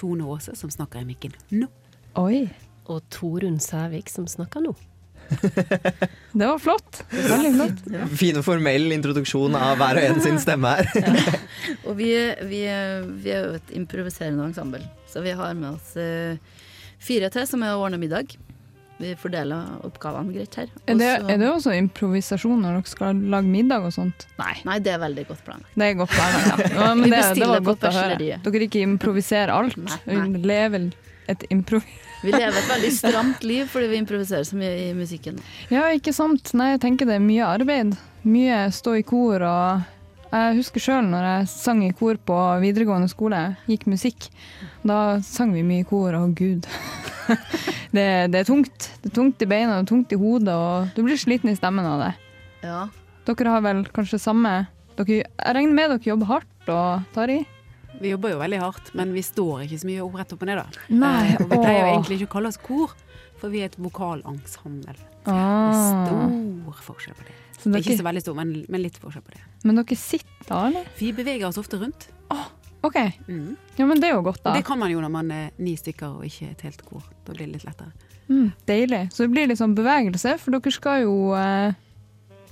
[0.00, 1.68] Tone Aase som snakker i mikken nå.
[2.18, 2.46] Oi.
[2.88, 4.74] Og Torunn Sævik som snakker nå.
[6.32, 7.02] Det var flott.
[7.10, 7.82] Veldig flott.
[8.16, 10.88] Fin og formell introduksjon av hver og en sin stemme her.
[11.88, 12.12] Og vi,
[12.48, 12.62] vi,
[13.22, 16.38] vi er jo et improviserende ensemble, så vi har med oss eh,
[17.02, 18.38] fire til som er å ordne middag.
[18.98, 20.70] Vi fordeler oppgavene greit her.
[20.90, 24.26] Er det, er det også improvisasjon når dere skal lage middag og sånt?
[24.40, 24.56] Nei.
[24.66, 25.76] Nei, det er veldig godt planlagt.
[25.78, 26.72] Det er godt planlagt, ja.
[26.80, 28.18] ja men det, det var godt å høre.
[28.48, 29.78] Dere ikke improviserer alt.
[29.78, 30.42] Nei, Nei.
[30.50, 30.90] lever
[31.30, 31.86] et improv...
[32.22, 35.38] Vi lever et veldig stramt liv fordi vi improviserer så mye i musikken.
[35.70, 36.50] Ja, ikke sant.
[36.58, 37.94] Nei, jeg tenker det er mye arbeid.
[38.26, 39.86] Mye stå i kor og
[40.28, 43.38] Jeg husker sjøl når jeg sang i kor på videregående skole,
[43.70, 44.26] gikk musikk.
[44.84, 46.66] Da sang vi mye i kor, og gud.
[47.96, 48.90] det, det er tungt.
[49.00, 51.56] Det er tungt i beina, det er tungt i hodet, og du blir sliten i
[51.56, 52.10] stemmen av det.
[52.66, 52.82] Ja.
[53.28, 54.52] Dere har vel kanskje samme
[54.98, 57.40] dere, Jeg regner med dere jobber hardt og tar i?
[58.00, 60.48] Vi jobber jo veldig hardt, men vi står ikke så mye opp rett opp og
[60.50, 60.82] ned, da.
[60.94, 62.94] Nei, Eh, og vi pleier jo egentlig ikke å kalle oss kor,
[63.38, 64.94] for vi er et vokalensemble.
[65.28, 66.06] Ah.
[66.08, 67.34] stor forskjell på det.
[67.58, 69.42] Så dere- Ikke så veldig stor, men, men litt forskjell på det.
[69.64, 70.86] Men dere sitter da, eller?
[70.98, 72.08] Vi beveger oss ofte rundt.
[72.80, 72.94] OK.
[73.26, 73.56] Mm.
[73.76, 74.52] Ja, men det er jo godt, da.
[74.52, 77.02] Og det kan man jo når man er ni stykker og ikke et helt kor.
[77.26, 77.90] Da blir det litt lettere.
[78.30, 79.00] Mm, deilig.
[79.12, 81.72] Så det blir litt sånn bevegelse, for dere skal jo eh,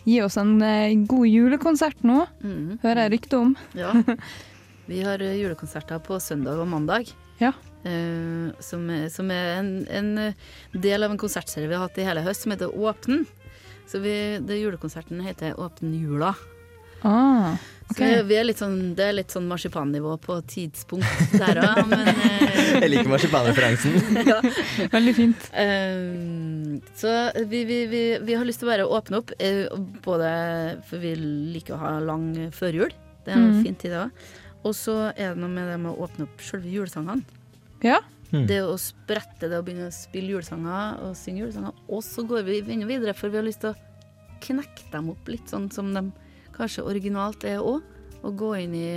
[0.05, 2.27] gi oss en eh, god julekonsert nå.
[2.43, 2.79] mm.
[2.83, 3.55] Hører jeg rykte om.
[3.79, 3.93] Ja.
[4.87, 7.11] Vi har eh, julekonserter på søndag og mandag.
[7.43, 7.53] Ja.
[7.87, 11.99] Uh, som, er- som er en, en eh, del av en konsertserie vi har hatt
[11.99, 13.25] i hele høst, som heter Åpen.
[13.87, 16.35] Så vi, det julekonserten heter Åpen jula.
[17.07, 17.59] Ah,
[17.93, 21.83] Så vi, vi er litt sånn, det er litt sånn marsipannivå på tidspunkt der òg,
[21.91, 22.47] men uh,
[22.83, 23.99] Jeg liker marsipanreferansen.
[24.31, 24.41] ja.
[24.95, 25.51] Veldig fint.
[25.55, 29.35] Uh, så vi, vi, vi, vi har lyst til å bare åpne opp,
[30.07, 30.33] både
[30.89, 31.15] for vi
[31.59, 32.95] liker å ha lang førjul.
[33.27, 33.63] Det er en mm.
[33.67, 34.09] fin tid da.
[34.67, 37.23] Og så er det noe med det med å åpne opp selve julesangene.
[37.85, 38.01] Ja.
[38.33, 38.47] Mm.
[38.51, 41.77] Det å sprette det og begynne å spille julesanger og synge julesanger.
[41.87, 45.31] Og så går vi enda videre, for vi har lyst til å knekke dem opp
[45.31, 46.09] litt sånn som de
[46.57, 47.85] kanskje originalt er òg.
[48.27, 48.91] Og gå inn i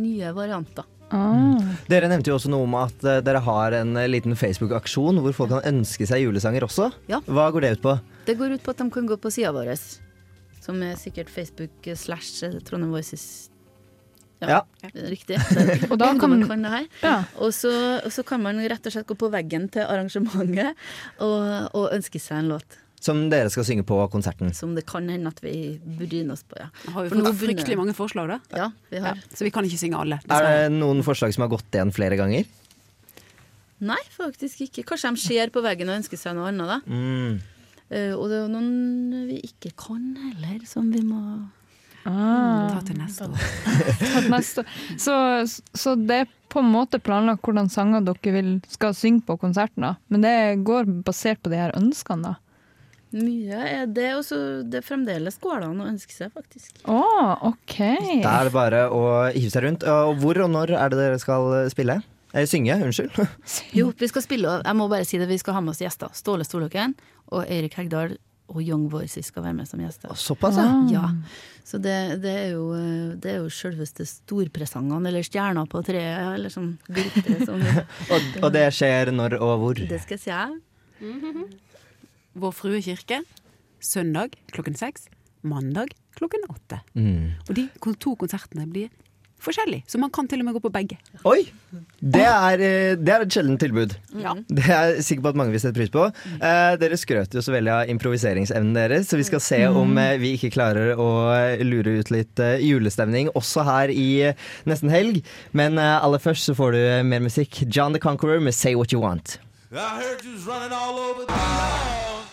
[0.00, 0.86] nye varianter.
[1.14, 1.60] Ah.
[1.90, 5.36] Dere nevnte jo også noe om at eh, dere har en eh, liten Facebook-aksjon hvor
[5.36, 6.88] folk kan ønske seg julesanger også.
[7.10, 7.20] Ja.
[7.28, 7.96] Hva går det ut på?
[8.24, 9.74] Det går ut på at de kan gå på sida vår,
[10.64, 13.50] som er sikkert Facebook slash Trondheim Voices.
[14.50, 14.60] Ja.
[15.08, 15.38] Riktig.
[15.38, 16.86] Det- Og da kan- man kan det her.
[17.02, 17.16] Ja.
[17.40, 17.72] Og så,
[18.04, 20.74] og så kan man rett og slett gå på veggen til arrangementet
[21.20, 22.80] og, og ønske seg en låt.
[23.04, 24.54] Som dere skal synge på konserten.
[24.56, 26.70] Som det kan hende at vi bryner oss på, ja.
[26.94, 28.38] Har vi fått begynner- fryktelig mange forslag, da?
[28.56, 29.18] Ja, vi har.
[29.34, 30.20] Så vi kan ikke synge alle.
[30.32, 32.46] Er det noen forslag som har gått igjen flere ganger?
[33.84, 34.84] Nei, faktisk ikke.
[34.88, 36.78] Kanskje de ser på veggen og ønsker seg noe annet, da.
[36.88, 37.42] Mm.
[37.92, 41.20] Uh, og det er noen vi ikke kan heller, som vi må
[42.04, 42.70] Ah.
[42.74, 43.44] Ta til neste år.
[44.14, 44.64] Ta neste.
[45.00, 45.14] Så,
[45.74, 49.86] så det er på en måte planlagt hvordan sanger dere vil, skal synge på konserten,
[49.86, 49.94] da.
[50.12, 50.34] Men det
[50.66, 52.40] går basert på de her ønskene, da.
[53.14, 54.36] Mye er det, og så
[54.66, 56.80] det fremdeles går det an å ønske seg, faktisk.
[56.90, 56.98] Å,
[57.50, 57.76] OK.
[58.24, 59.86] Da er det bare å hive seg rundt.
[59.86, 62.00] Og hvor og når er det dere skal spille?
[62.34, 63.20] Eh, synge, unnskyld.
[63.78, 65.82] Jo, vi skal spille, og jeg må bare si det, vi skal ha med oss
[65.84, 66.10] gjester.
[66.18, 66.96] Ståle Storløkken
[67.30, 68.16] og Eirik Hegdal
[68.52, 70.12] og Young Voices skal være med som gjester.
[70.20, 70.68] Såpass, ja.
[70.92, 71.04] ja.
[71.64, 72.66] Så det, det er jo,
[73.16, 77.64] det er jo selveste storpresangene, eller stjerner på treet, eller sånn glitre sånn.
[78.12, 79.80] Og, og det skjer når og hvor?
[79.80, 81.48] Det skal jeg si.
[82.34, 83.22] Vår Frue kirke
[83.84, 85.08] søndag klokken seks.
[85.44, 86.80] Mandag klokken åtte.
[86.96, 87.34] Mm.
[87.48, 87.66] Og de
[88.00, 88.92] to konsertene blir
[89.44, 90.98] forskjellige, så man kan til og med gå på begge.
[91.28, 91.44] Oi!
[92.00, 93.94] Det er, eh, det er et sjeldent tilbud.
[94.20, 94.34] Ja.
[94.48, 96.06] Det er jeg sikker på at mange vil sette pris på.
[96.34, 100.16] Eh, dere skrøt jo så veldig av improviseringsevnen deres, så vi skal se om eh,
[100.22, 101.08] vi ikke klarer å
[101.64, 105.22] lure ut litt eh, julestemning også her i eh, nesten helg.
[105.52, 107.64] Men eh, aller først så får du eh, mer musikk.
[107.68, 109.38] John the Conqueror med 'Say What You Want'.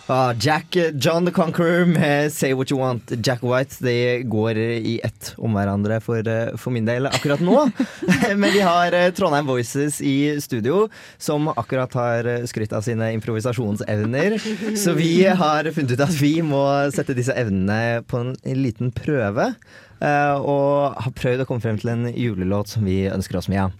[0.08, 3.16] Ah, Jack, John the Conqueror med 'Say What You Want'.
[3.28, 7.72] Jack White de går i ett om hverandre for, eh, for min del akkurat nå.
[8.38, 13.10] Men vi har eh, Trondheim Voices i studio, som akkurat har eh, skrytt av sine
[13.16, 14.38] improvisasjonsevner.
[14.78, 16.62] Så vi har funnet ut at vi må
[16.94, 19.56] sette disse evnene på en, en liten prøve.
[20.02, 23.64] eh, Og har prøvd å komme frem til en julelåt som vi ønsker oss mye
[23.70, 23.72] av.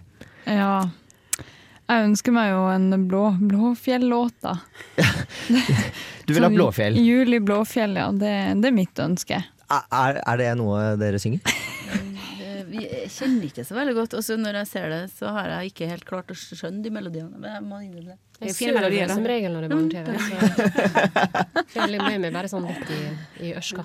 [0.46, 0.88] Ja.
[1.90, 4.56] Jeg ønsker meg jo en blå, Blåfjell-låt, da.
[6.26, 6.96] Du vil ha Sånn Blåfjell.
[7.02, 8.06] Jul i Blåfjell, ja.
[8.14, 9.40] Det, det er mitt ønske.
[9.72, 11.42] Er, er det noe dere synger?
[12.72, 14.14] Vi kjenner ikke så veldig godt.
[14.16, 17.34] Og når jeg ser det, så har jeg ikke helt klart å skjønne de melodiene.
[17.36, 18.20] Men jeg må innrømme det.
[18.38, 20.06] Det er fine melodier som regel når det er barne-TV.
[20.22, 23.02] Så jeg følger meg bare sånn litt i,
[23.48, 23.84] i ørska.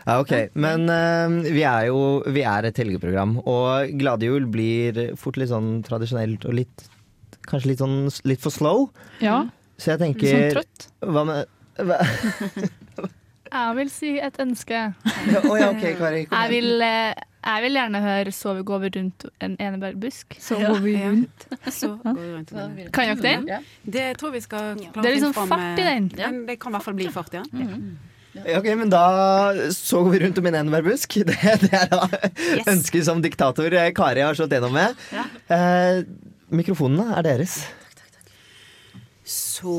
[0.00, 0.32] Ja, ok.
[0.58, 5.52] Men uh, vi er jo vi er et helgeprogram, og Glade jul blir fort litt
[5.52, 6.88] sånn tradisjonelt og litt
[7.48, 8.90] Kanskje litt sånn litt for slow.
[9.20, 9.44] Ja.
[9.80, 10.88] Så jeg Litt tenker sånn trøtt.
[11.00, 11.46] Hva med
[11.80, 12.00] hva?
[13.50, 14.80] Jeg vil si et ønske.
[15.26, 18.62] Ja, oh ja, ok, Kari, kom jeg, vil, eh, jeg vil gjerne høre 'Så vi
[18.62, 20.36] går rundt en enebærbusk'.
[20.38, 21.46] Så går vi rundt.
[21.50, 22.92] Går vi rundt om den.
[22.92, 23.64] Kan dere den?
[23.82, 26.06] Det tror vi skal Det er liksom fart i den.
[26.14, 27.42] eh, Det kan i hvert fall bli fart, ja.
[27.50, 31.14] Ja, Ok, men da så går vi rundt om en enebærbusk.
[31.26, 31.34] Det,
[31.66, 32.06] det er da
[32.70, 34.94] ønsket som diktator eh, Kari har slått gjennom med.
[35.50, 36.04] Eh,
[36.50, 37.64] mikrofonene er deres.
[39.24, 39.72] Så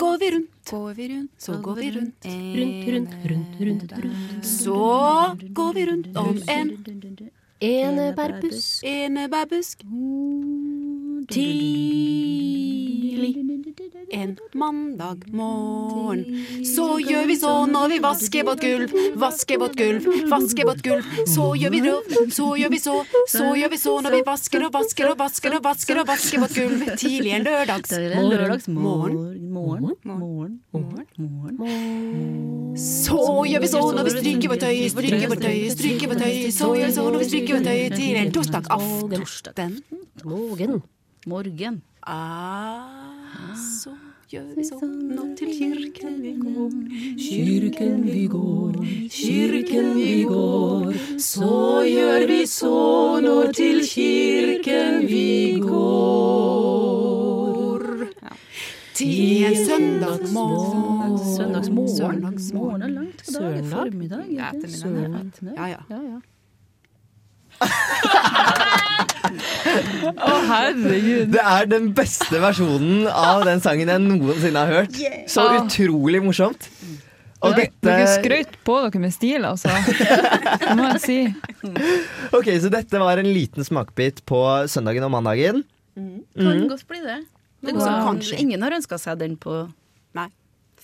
[0.00, 2.24] går vi rundt, går vi rundt, så går vi rundt.
[2.24, 4.46] Rundt, rundt, rundt, rundt, rundt.
[4.46, 6.70] Så går vi rundt om en
[7.60, 8.84] Enebærbusk.
[8.84, 9.78] enebærbusk.
[11.30, 13.36] Tidlig
[14.10, 16.24] en mandag morgen.
[16.66, 21.04] Så gjør vi så når vi vasker vårt gulv, vasker vårt gulv, vasker vårt gulv.
[21.28, 22.02] Så gjør vi rov,
[22.34, 22.96] så gjør vi så,
[23.30, 26.44] så gjør vi så når vi vasker og vasker og vasker og vasker og vasker
[26.44, 26.86] vårt gulv.
[27.00, 29.50] Tidlig en lørdags morgen.
[29.50, 29.96] Morgen.
[30.04, 30.60] Morgen.
[31.18, 32.76] Morgen.
[32.80, 36.38] Så gjør vi så når vi stryker vårt tøy, stryker vårt tøy, stryker vårt tøy.
[36.54, 39.78] Så gjør vi så når vi stryker vårt tøy til en torsdag aften.
[40.24, 40.82] Morgen.
[41.26, 41.82] Morgen.
[42.02, 43.09] Ah,
[43.56, 43.94] så
[44.30, 46.70] gjør vi så nå til kirken vi går.
[47.18, 48.76] Kirken vi går,
[49.10, 56.20] Kirken vi går, så gjør vi så når til kirken vi går.
[58.94, 61.18] Til en søndagsmorgen.
[61.36, 62.38] Søndagsmorgen.
[62.54, 63.56] Morgen er langt på dag.
[63.56, 63.78] Søndag?
[63.78, 64.24] Formiddag.
[64.30, 64.50] Ja.
[64.54, 65.32] Ettermiddag.
[65.56, 65.76] Ja, ja.
[65.90, 66.20] ja, ja.
[69.20, 71.30] Å, herregud.
[71.34, 74.96] Det er den beste versjonen av den sangen jeg noensinne har hørt.
[75.30, 75.58] Så Ah.
[75.64, 76.68] utrolig morsomt.
[77.42, 79.68] Og Dere- Dere dette skrøt på dere med stil, altså.
[80.60, 81.18] Det må jeg si.
[82.36, 85.62] Ok, så dette var en liten smakebit på søndagen og mandagen.
[85.94, 86.68] Kan Mhm.
[86.68, 87.24] godt bli det.
[87.64, 88.20] det Wow.
[88.38, 89.72] ingen har ønska seg den på
[90.14, 90.28] Nei.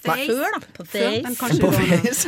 [0.07, 0.27] Face.
[0.33, 0.61] Før, da.
[0.77, 1.23] På Face.
[1.27, 1.87] men På vi.
[2.07, 2.25] Face.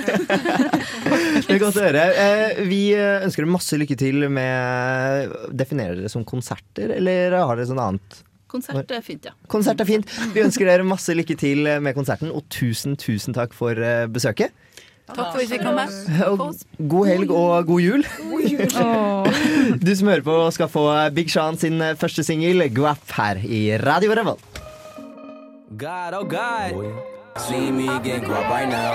[1.49, 2.05] Det er godt å høre.
[2.25, 7.55] Eh, Vi eh, ønsker dere masse lykke til med Definerer dere som konserter, eller har
[7.59, 8.23] dere sånn annet?
[8.49, 9.35] Konsert er fint, ja.
[9.53, 10.09] Konsert er fint.
[10.33, 14.55] Vi ønsker dere masse lykke til med konserten, og tusen, tusen takk for eh, besøket.
[15.09, 16.65] Takk for at vi fikk med.
[16.93, 18.05] God helg og god jul.
[19.85, 20.85] Du som hører på, skal få
[21.17, 24.65] Big Sean sin første singel, 'Guap', her i Radio Revolt.
[25.77, 27.18] God, oh God.
[27.37, 28.95] See me again, go right now.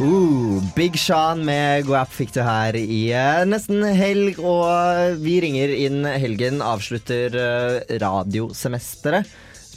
[0.00, 5.72] Uh, Big Sean med Guap fikk du her i uh, nesten helg, og vi ringer
[5.74, 9.26] inn helgen, avslutter uh, radiosemesteret.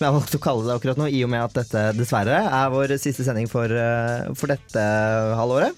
[0.02, 2.38] Som jeg har valgt å kalle det akkurat nå, i og med at dette dessverre
[2.48, 4.86] er vår siste sending for, eh, for dette
[5.38, 5.78] halvåret.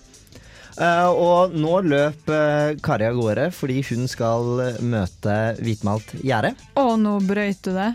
[0.79, 6.53] Eh, og nå løp uh, Kari av gårde fordi hun skal møte hvitmalt gjerde.
[6.79, 7.89] Å, nå brøyt du det.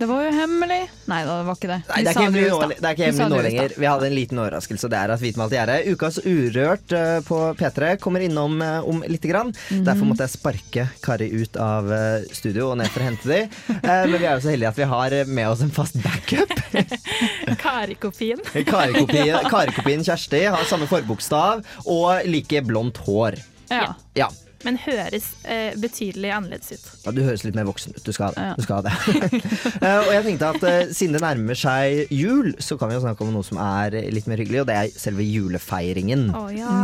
[0.00, 0.78] Det var jo hemmelig.
[1.10, 1.76] Nei da, det var ikke det.
[1.90, 3.74] Nei, det er ikke nå, det er ikke hemmelig nå lenger.
[3.82, 4.88] Vi hadde en liten overraskelse.
[4.88, 9.28] Det er at Hvitmalt gjerde, ukas Urørt eh, på P3, kommer innom eh, om lite
[9.28, 9.52] grann.
[9.68, 9.84] Mhm.
[9.84, 13.40] Derfor måtte jeg sparke Kari ut av eh, studio og ned for å hente de.
[13.76, 16.56] Eh, Men vi er jo så heldige at vi har med oss en fast backup.
[17.60, 18.40] Karikopien.
[18.72, 23.36] Karikopien, Karikopien Kjersti har samme forbokstav og like blondt hår.
[23.68, 23.90] Ja.
[24.16, 24.32] Ja.
[24.64, 26.88] Men høres eh, betydelig annerledes ut.
[27.06, 28.02] Ja, Du høres litt mer voksen ut.
[28.04, 28.50] Du skal, Ja.
[28.58, 28.92] du skal ha det.
[29.80, 33.00] Eh, og jeg tenkte at eh, siden det nærmer seg jul, så kan vi jo
[33.06, 36.26] snakke om noe som er litt mer hyggelig, og det er selve julefeiringen.
[36.36, 36.74] Å ja.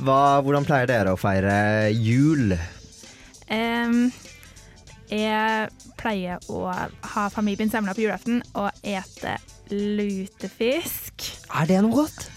[0.00, 2.56] Hva, hvordan pleier dere å feire jul?
[3.52, 4.06] Um,
[5.12, 5.68] jeg
[6.00, 9.36] pleier å ha familien samla på julaften og ete
[9.70, 11.28] lutefisk.
[11.52, 12.30] Er det noe godt?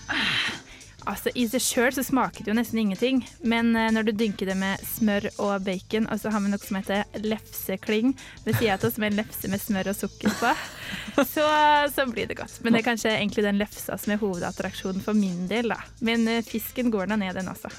[1.08, 4.50] Altså, I seg sjøl så smaker det jo nesten ingenting, men eh, når du dynker
[4.50, 8.12] det med smør og bacon, og så har vi noe som heter lefsekling
[8.44, 10.52] ved sida av, oss med en lefse med smør og sukker på,
[11.34, 11.48] så,
[11.96, 12.60] så blir det godt.
[12.64, 15.80] Men det er kanskje egentlig den lefsa som er hovedattraksjonen for min del, da.
[16.04, 17.72] Men eh, fisken går da ned, den også.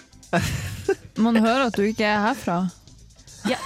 [1.24, 2.62] Man hører at du ikke er herfra.
[3.46, 3.58] Ja.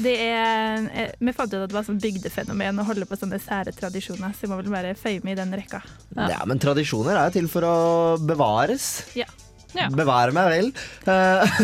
[0.00, 3.40] Det er, eh, vi fant ut at det var sånn bygdefenomen å holde på sånne
[3.42, 5.82] sære tradisjoner, så vi må vel bare føye meg i den rekka.
[6.16, 6.42] Ja.
[6.48, 7.76] men tradisjoner er jo til for å
[8.22, 8.90] bevares.
[9.18, 9.28] Ja.
[9.76, 9.86] Ja.
[9.94, 10.72] Bevare meg vel.
[11.06, 11.60] Eh,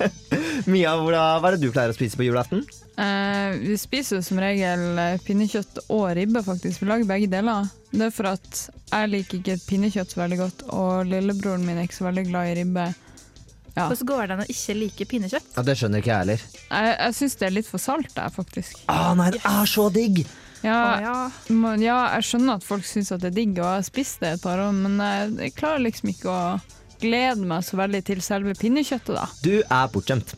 [0.70, 2.62] Mia, hva hva er det du pleier å spise på julaften?
[3.00, 6.82] Uh, vi spiser som regel pinnekjøtt og ribbe, faktisk.
[6.82, 7.70] Vi lager begge deler.
[7.90, 11.88] Det er for at jeg liker ikke pinnekjøtt så veldig godt, og lillebroren min er
[11.88, 12.90] ikke så veldig glad i ribbe.
[13.76, 13.86] Ja.
[13.86, 15.50] Hvordan går det an å ikke like pinnekjøtt?
[15.56, 16.44] Ja, det skjønner ikke jeg heller.
[16.66, 18.82] Jeg, jeg syns det er litt for salt der, faktisk.
[18.90, 20.24] Å nei, det er så digg!
[20.60, 21.30] Ja, ah,
[21.80, 24.42] ja, jeg skjønner at folk syns det er digg, og jeg har spist det et
[24.44, 26.42] par år, men jeg, jeg klarer liksom ikke å
[27.00, 29.26] glede meg så veldig til selve pinnekjøttet, da.
[29.40, 30.34] Du er bortskjemt.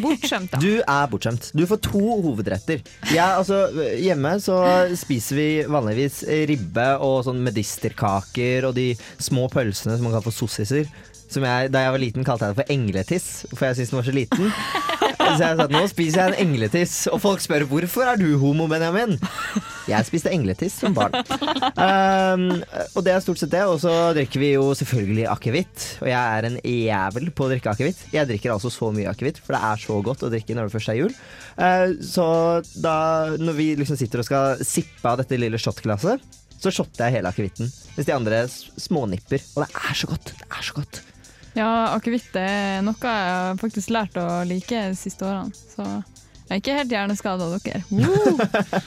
[0.00, 0.60] Bortskjemt, da.
[0.62, 1.50] Du er bortskjemt.
[1.52, 2.80] Du får to hovedretter.
[3.10, 3.66] Jeg, altså,
[4.00, 4.56] hjemme så
[4.96, 10.32] spiser vi vanligvis ribbe og sånn medisterkaker og de små pølsene som man kan få
[10.32, 10.88] sossiser.
[11.28, 13.98] Som jeg, da jeg var liten, kalte jeg det for engletiss, for jeg syntes den
[14.00, 14.52] var så liten.
[15.18, 18.30] Så jeg sa at nå spiser jeg en engletiss, og folk spør hvorfor er du
[18.40, 19.18] homo, Benjamin?
[19.88, 21.16] Jeg spiste engletiss som barn.
[21.76, 22.46] Um,
[22.96, 23.62] og det er stort sett det.
[23.68, 25.84] Og så drikker vi jo selvfølgelig akevitt.
[26.02, 28.00] Og jeg er en jævel på å drikke akevitt.
[28.14, 30.76] Jeg drikker altså så mye akevitt, for det er så godt å drikke når det
[30.76, 31.14] først er jul.
[31.60, 32.26] Uh, så
[32.80, 32.96] da,
[33.40, 36.24] når vi liksom sitter og skal sippe av dette lille shotglasset,
[36.58, 37.68] så shotter jeg hele akevitten.
[37.94, 39.44] Mens de andre smånipper.
[39.54, 40.34] Og det er så godt.
[40.40, 41.02] Det er så godt.
[41.56, 45.54] Ja, akevitt er noe jeg har faktisk lært å like de siste årene.
[45.54, 45.84] Så
[46.48, 47.82] jeg er ikke helt hjerneskada av dere.
[47.92, 48.36] Woo!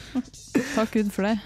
[0.77, 1.37] Takk Gud for det.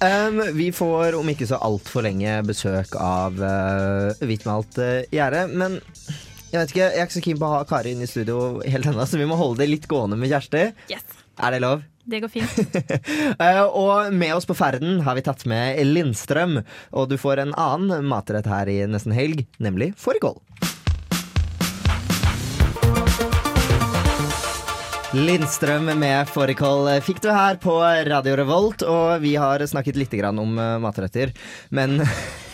[0.00, 5.46] Um, vi får om ikke så altfor lenge besøk av uh, hvitmalt uh, gjerde.
[5.52, 5.78] Men
[6.50, 8.40] jeg vet ikke, jeg er ikke så keen på å ha Kari inn i studio
[8.64, 10.70] helt ennå, så vi må holde det litt gående med Kjersti.
[10.90, 11.04] Yes.
[11.40, 11.84] Er det lov?
[12.04, 12.76] Det går fint.
[13.40, 16.60] Uh, og med oss på ferden har vi tatt med Lindstrøm.
[16.96, 20.40] Og du får en annen matrett her i nesten helg, nemlig fårikål.
[25.10, 27.72] Lindstrøm med fårikål fikk du her på
[28.06, 31.34] Radio Revolt, og vi har snakket litt om uh, matretter.
[31.68, 31.98] Men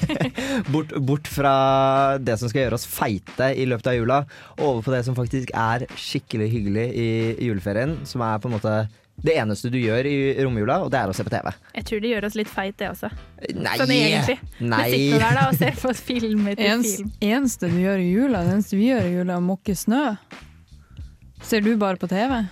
[0.72, 4.20] bort, bort fra det som skal gjøre oss feite i løpet av jula,
[4.57, 7.11] over på det som faktisk er skikkelig hyggelig i
[7.44, 8.78] juleferien, som er på en måte
[9.25, 11.49] det eneste du gjør i romjula, og det er å se på TV.
[11.79, 13.09] Jeg tror det gjør oss litt feit, det også.
[13.57, 13.77] Nei!
[13.81, 14.37] Sånn egentlig.
[14.61, 14.83] Nei.
[14.93, 17.14] Vi sitter der da og ser på film etter Enst, film.
[17.33, 20.05] eneste du gjør i jula, det eneste vi gjør i jula, er å måke snø.
[21.47, 22.45] Ser du bare på TV?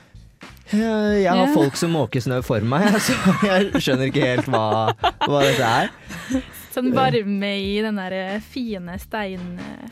[0.74, 4.64] Jeg har folk som måker snø for meg, så jeg skjønner ikke helt hva,
[5.28, 5.92] hva dette er.
[6.74, 9.44] Sånn varme i den der eh, fine stein...
[9.62, 9.86] eh,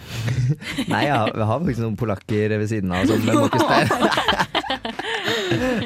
[0.91, 3.79] Nei, jeg har, jeg har faktisk noen polakker ved siden av som måker snø.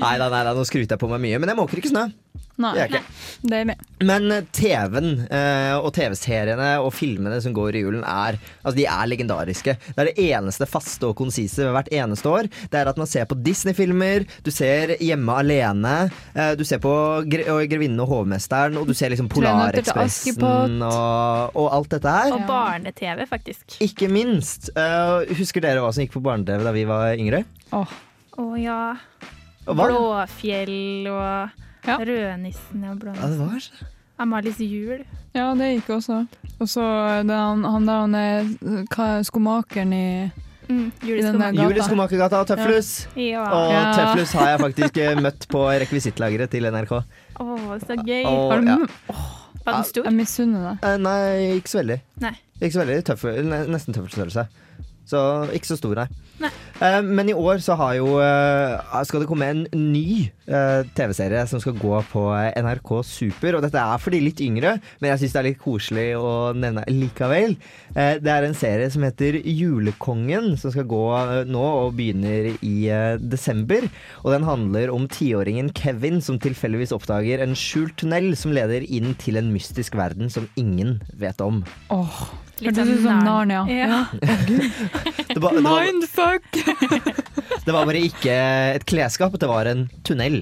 [0.01, 2.07] Nei da, nei da, nå skryter jeg på meg mye, men jeg måker ikke snø.
[2.57, 2.73] Nei.
[2.73, 3.01] Det er ikke.
[3.45, 3.83] Nei, det er med.
[4.09, 8.87] Men eh, TV-en eh, og TV-seriene og filmene som går i julen, er, altså, de
[8.89, 9.75] er legendariske.
[9.87, 12.49] Det er det eneste faste og konsise ved hvert eneste år.
[12.73, 15.95] Det er at man ser på Disney-filmer, du ser Hjemme alene,
[16.33, 16.95] eh, du ser på
[17.29, 22.33] Gre Grevinnen og hovmesteren, og du ser liksom Polarekspressen og, og alt dette her.
[22.37, 23.79] Og barne-TV, faktisk.
[23.85, 24.71] Ikke minst.
[24.73, 27.45] Eh, husker dere hva som gikk på barne-TV da vi var yngre?
[27.77, 28.81] Å ja.
[29.67, 29.87] Og hva?
[29.91, 33.39] Blåfjell og Rødnissen og Ja, det Blånissen.
[33.39, 33.69] var
[34.19, 35.05] Amalies jul.
[35.37, 36.27] Ja, det gikk også.
[36.59, 36.83] Og så
[37.29, 38.51] han, han der han er
[38.95, 40.07] hva, skomakeren i
[40.67, 43.07] Mm, Juleskomakergata og Tøflus.
[43.15, 43.45] Ja.
[43.55, 43.93] Og Ja.
[43.95, 46.91] Tøflus har jeg faktisk eh, møtt på rekvisittlageret til NRK.
[47.39, 47.47] Å,
[47.87, 48.25] så gøy.
[48.27, 49.15] Og, Var den, ja.
[49.63, 50.05] Var den stor?
[50.09, 50.83] Jeg misunner deg.
[50.83, 52.01] Eh, Nei, ikke så veldig.
[52.25, 52.33] Nei.
[52.59, 54.47] Ikke så veldig tøffel, nesten tøffelstørrelse.
[55.07, 55.21] Så
[55.55, 56.51] ikke så stor, nei.
[56.83, 61.43] Eh, men i år så har jo eh, skal det komme en ny eh, TV-serie
[61.51, 63.57] som skal gå på eh, NRK Super.
[63.57, 66.33] Og dette er for de litt yngre, men jeg syns det er litt koselig å
[66.57, 67.57] nevne likevel.
[67.95, 72.53] Eh, det er en serie som heter Julekongen, som skal gå eh, nå og begynner
[72.61, 73.89] i eh, desember.
[74.25, 79.15] Og den handler om tiåringen Kevin som tilfeldigvis oppdager en skjult tunnel som leder inn
[79.21, 81.63] til en mystisk verden som ingen vet om.
[81.95, 82.27] Åh,
[82.57, 83.67] Litt Hørtes ut som Narnia.
[83.69, 84.05] Ja.
[85.37, 86.47] Det var, det, var, Mindfuck!
[87.67, 88.37] det var bare ikke
[88.79, 90.36] et klesskap, det var en tunnel.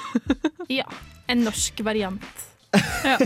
[0.80, 0.86] ja.
[1.30, 2.48] En norsk variant.
[3.04, 3.18] ja,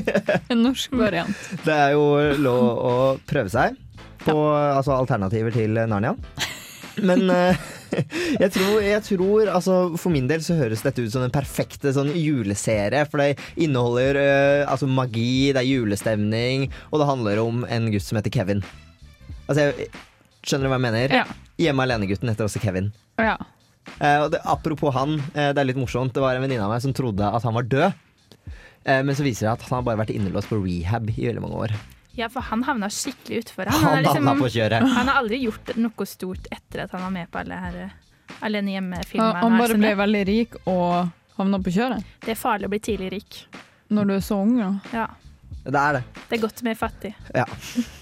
[0.53, 1.49] En norsk variant.
[1.67, 2.07] Det er jo
[2.43, 2.95] lov å
[3.29, 3.79] prøve seg
[4.27, 6.17] på altså, alternativer til Narnia.
[7.05, 7.59] Men eh,
[8.43, 11.93] jeg tror, jeg tror altså, For min del så høres dette ut som den perfekte
[11.95, 13.05] sånn juleserie.
[13.11, 18.07] For det inneholder eh, altså, magi, det er julestemning, og det handler om en gutt
[18.07, 18.65] som heter Kevin.
[19.47, 19.91] Altså, jeg,
[20.47, 21.19] skjønner du hva jeg mener?
[21.23, 21.27] Ja.
[21.61, 22.91] Hjemme alene-gutten heter også Kevin.
[23.23, 23.37] Ja.
[24.01, 26.13] Eh, og det, apropos han, eh, det er litt morsomt.
[26.13, 27.93] Det var en venninne av meg som trodde at han var død.
[28.87, 31.43] Eh, men så viser det at han har bare vært innelåst på rehab i veldig
[31.43, 31.77] mange år.
[32.17, 33.67] Ja, for han havna skikkelig utfor.
[33.69, 34.81] Han Han liksom- havna på kjøret.
[34.95, 37.91] Han har aldri gjort noe stort etter at han var med på alle her eh,
[38.43, 39.35] Alene hjemme-filmene.
[39.41, 42.05] han bare her, ble veldig rik og havna på kjøret.
[42.25, 43.47] Det er farlig å bli tidlig rik.
[43.91, 44.73] Når du er så ung, ja.
[44.93, 45.07] Ja,
[45.67, 46.03] Det er det.
[46.31, 47.15] det er godt vi er fattige.
[47.35, 47.45] Ja.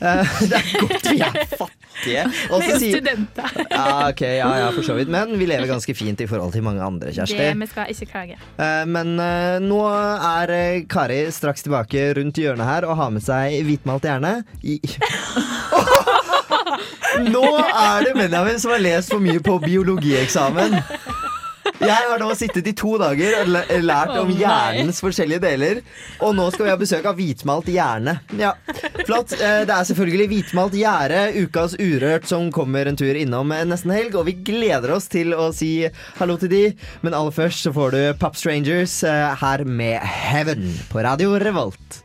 [0.05, 2.25] Eh, det er godt vi er fattige.
[2.51, 3.53] Også Vi er studenter.
[3.71, 5.09] Ja, ok, ja, ja, for så vidt.
[5.09, 7.39] Men vi lever ganske fint i forhold til mange andre, Kjersti.
[7.39, 8.37] Det, vi skal ikke klage.
[8.59, 10.55] Eh, Men eh, nå er
[10.91, 14.35] Kari straks tilbake rundt hjørnet her og har med seg hvitmalt hjerne.
[14.63, 14.81] I
[17.31, 20.75] Nå er det Benjamin som har lest for mye på biologieksamen.
[21.81, 23.49] Jeg har nå sittet i to dager og
[23.83, 25.81] lært om hjernens forskjellige deler.
[26.23, 28.15] Og nå skal vi ha besøk av hvitmalt hjerne.
[28.39, 28.53] Ja,
[29.09, 29.35] flott.
[29.35, 34.15] Eh, Det er selvfølgelig hvitmalt gjerde, ukas Urørt, som kommer en tur innom nesten helg.
[34.15, 35.89] Og vi gleder oss til å si
[36.21, 36.65] hallo til de.
[37.03, 42.05] Men aller først så får du Pop Strangers eh, her med Heaven på Radio Revolt.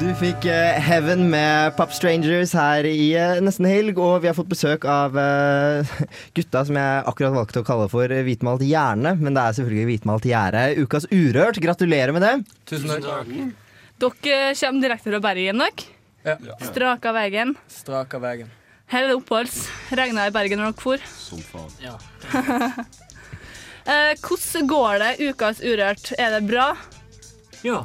[0.00, 4.36] Du fikk uh, Heaven med Pop Strangers her i uh, nesten helg, og vi har
[4.36, 5.92] fått besøk av uh,
[6.36, 10.28] gutta som jeg akkurat valgte å kalle for hvitmalt hjerne, men det er selvfølgelig hvitmalt
[10.30, 10.64] gjerde.
[10.82, 11.60] Ukas Urørt.
[11.62, 12.32] Gratulerer med det.
[12.70, 13.30] Tusen takk.
[14.02, 15.86] Dere kommer direkte fra Bergen, dere.
[16.22, 16.58] Ja.
[16.62, 17.56] Straka veien.
[17.70, 18.50] Straka veien.
[18.92, 19.64] Her er det oppholds.
[19.96, 21.08] Regna i Bergen når dere for.
[21.20, 21.72] Som faen.
[21.82, 21.96] Ja.
[23.82, 26.12] Eh, hvordan går det ukas Urørt?
[26.14, 26.68] Er det bra?
[27.66, 27.80] Ja.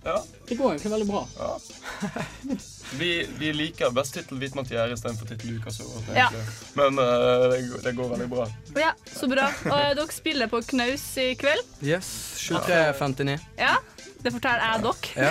[0.00, 0.14] Ja.
[0.52, 1.22] Det går egentlig veldig bra.
[3.00, 6.10] Vi, vi liker best tittel 'Hvitmalt gjerde' istedenfor tittel Lukas år'.
[6.12, 6.26] Ja.
[6.76, 7.06] Men uh,
[7.48, 8.44] det, går- det går veldig bra.
[8.76, 9.46] Ja, så bra.
[9.64, 11.64] Og uh, dere spiller på Knaus i kveld.
[11.80, 12.10] Yes.
[12.42, 13.38] 23.59.
[13.56, 13.78] Ja,
[14.26, 15.24] det forteller jeg dere.
[15.24, 15.30] Ja.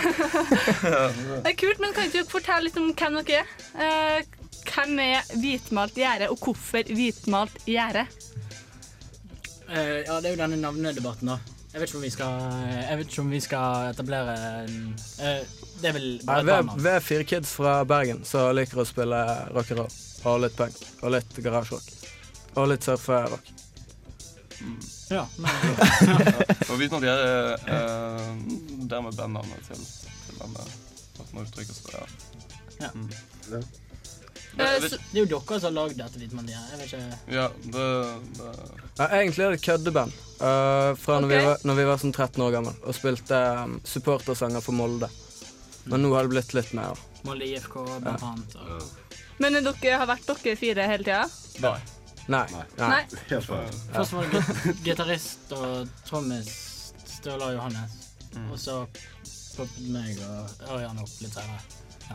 [1.45, 3.53] Det er kult, men kan ikke dere fortelle litt om hvem dere er?
[3.77, 4.41] Uh,
[4.71, 8.07] hvem er hvitmalt gjerde, og hvorfor hvitmalt gjerde?
[9.69, 11.37] Uh, ja, det er jo denne navnedebatten, da.
[11.71, 12.41] Jeg vet ikke om vi skal,
[12.83, 14.33] jeg vet ikke om vi skal etablere
[14.65, 14.73] en
[15.23, 15.43] eh,
[15.79, 18.81] Det er vel bare et vi, er, vi er fire kids fra Bergen som liker
[18.83, 19.21] å spille
[19.55, 19.91] rock'n'roll.
[20.27, 20.75] Og litt punk.
[21.01, 21.87] Og litt garasjerock.
[22.59, 23.51] Og litt surferock.
[25.11, 25.25] Ja.
[25.25, 27.31] Og 'Hvitmalt gjerde'
[27.67, 28.29] er
[28.87, 30.63] der med bandnavnet til, til denne
[31.19, 32.13] At man uttrykker seg.
[32.79, 32.91] Ja.
[33.51, 33.59] Ja.
[34.51, 34.63] Mm.
[34.83, 36.71] Det, er jo dere som har lagd dette Hvitmandiet.
[36.71, 37.45] Jeg vet ikke Ja,
[37.75, 37.85] det,
[38.37, 38.49] det
[38.97, 40.17] Ja, egentlig er det køddeband.
[40.41, 43.77] Uh, fra når, vi var, når vi var sånn 13 år gammel og spilte um,
[43.87, 45.09] supportersanger for Molde.
[45.85, 46.99] Men nå har det blitt litt mer.
[47.27, 48.57] Molde IFK, blant annet.
[48.59, 49.15] Og...
[49.41, 51.23] Men dere har vært dere fire hele tida?
[51.63, 51.77] Nei.
[52.31, 52.45] Nei.
[52.77, 53.01] Nei.
[53.31, 53.79] Helt feil.
[53.95, 56.51] Først var det git- gitarist og trommis
[57.29, 57.97] og Johannes.
[58.49, 58.75] Og så
[59.57, 61.61] poppet meg og Ørjan opp litt senere.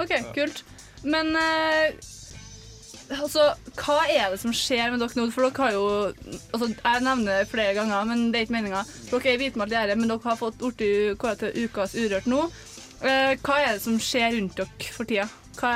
[0.03, 0.63] OK, kult.
[1.07, 1.95] Men eh,
[3.15, 5.27] altså, hva er det som skjer med dere nå?
[5.35, 5.87] For dere har jo
[6.53, 8.85] altså, Jeg nevner det flere ganger, men det er ikke meninga.
[9.11, 12.47] Dere er hvitmalt gjerde, men dere har fått blitt kåra til Ukas Urørt nå.
[13.05, 15.29] Eh, hva er det som skjer rundt dere for tida?
[15.61, 15.73] Hva,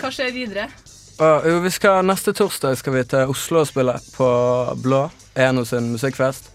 [0.00, 0.68] hva skjer videre?
[1.20, 4.28] Uh, jo, vi skal, neste torsdag skal vi til Oslo og spille på
[4.82, 5.04] Blå.
[5.38, 6.50] Eno sin musikkfest.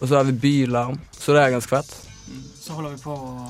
[0.00, 2.07] Og så har vi Bylarm, så det er ganske fett.
[2.68, 3.44] Så holder vi på å,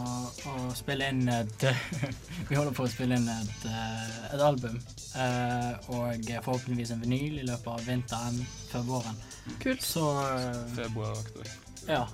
[0.47, 1.65] å spille inn et
[2.49, 4.77] Vi holder på å spille inn et, eh, et album.
[5.11, 8.39] Uh, og forhåpentligvis en vinyl i løpet av vinteren
[8.69, 9.19] før våren.
[9.59, 9.83] Kult.
[9.83, 11.51] Så uh, Februaraktig.
[11.89, 12.05] Ja.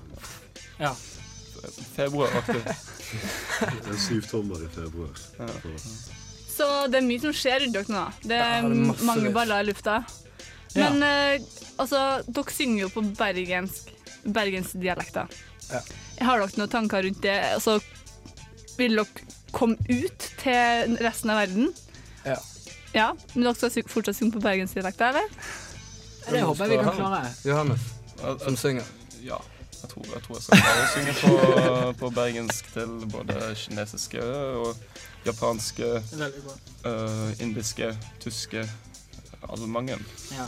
[0.81, 0.95] ja.
[1.93, 2.65] Februaraktig.
[3.93, 5.21] En syvtommer i februar.
[6.57, 8.09] Så det er mye som skjer rundt dere nå.
[8.25, 10.01] Det er, Ja, det er mange baller i lufta.
[10.75, 10.91] Ja.
[10.91, 11.43] Men eh,
[11.77, 13.93] altså, dere synger jo på bergensk,
[14.25, 15.31] bergensdialekter.
[15.71, 15.83] Ja.
[16.27, 17.37] Har dere noen tanker rundt det?
[17.55, 17.79] Altså,
[18.79, 21.71] vil dere komme ut til resten av verden?
[22.27, 22.41] Ja.
[22.95, 25.49] Ja, Men dere skal fortsatt synge på bergensdialekter, eller?
[26.31, 27.33] Det håper jeg vi kan klare.
[27.45, 27.89] Johannes,
[28.45, 28.87] som synger.
[29.23, 29.41] Ja.
[29.85, 31.33] Jeg tror jeg, tror jeg skal klare å synge på,
[32.01, 34.23] på bergensk til både kinesiske
[34.63, 34.71] og
[35.27, 36.25] japanske, uh,
[36.89, 37.91] eh, indiske,
[38.25, 38.65] tyske
[39.53, 39.99] Alle mange.
[40.33, 40.47] Ja.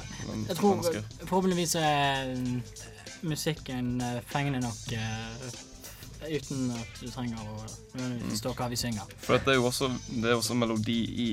[0.48, 0.82] Jeg tror
[1.24, 2.62] forhåpentligvis er mm,
[3.22, 5.46] musikken eh, fengende nok uh,
[6.36, 9.12] uten at du trenger å forstå stå hva vi synger.
[9.22, 11.28] For det er jo også, det er også melodi i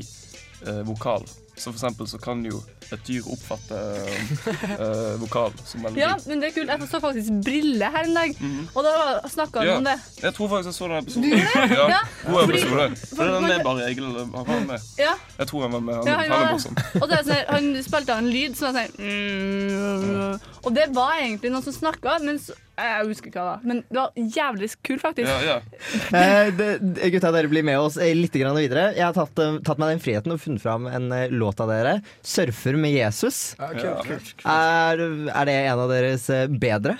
[0.68, 1.28] uh, vokal.
[1.56, 2.58] Så for eksempel så kan jo
[2.91, 6.01] et dyr oppfatte uh, vokal som melodi.
[6.01, 6.72] Ja, men det er kult.
[6.74, 8.34] Jeg så faktisk brille her en dag,
[8.74, 8.93] og da
[9.30, 9.93] snakka vi Ja, om det.
[10.24, 11.30] Jeg tror faktisk jeg så den episoden.
[11.30, 11.78] Du det?
[11.93, 12.88] Ja, God episode.
[13.04, 14.80] For for- den er bare Egil Han var med.
[14.99, 15.14] Ja.
[15.38, 15.95] Jeg tror han var med.
[15.95, 16.76] Han, Ja, han, han er var- morsom.
[17.01, 20.89] Og det er sånn, han spilte av en lyd som var sånn mm, Og det
[20.95, 23.67] var egentlig noen som snakka, men så, jeg husker ikke hva det var.
[23.69, 25.30] Men det var jævlig kult, faktisk.
[26.13, 28.89] Eh, det, det- gutta, dere blir med oss eh, litt grann videre.
[28.97, 31.69] Jeg har tatt, eh, tatt meg den friheten og funnet fram en eh, låt av
[31.71, 31.95] dere.
[32.24, 33.55] 'Surfer med Jesus'.
[33.59, 35.03] Ja, kult, kult, Er,
[35.34, 36.97] er det en av deres eh, bedre?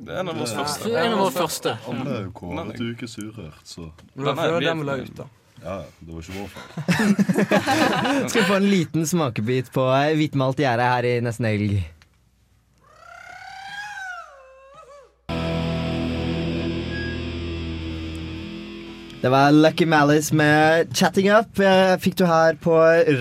[0.00, 0.86] Det er en av våre første.
[0.88, 1.74] Det er en av våre første.
[1.90, 5.26] Alle er jo kåret til ukes urørt, så Den før den la ut, da.
[5.60, 7.10] Ja, det var ikke vår feil.
[8.30, 11.74] Skal vi få en liten smakebit på eh, hvitmalt gjerde her i nesten helg.
[19.20, 21.60] Det var Lucky Malice med 'Chatting Up'.
[21.60, 22.72] eh, Fikk du her på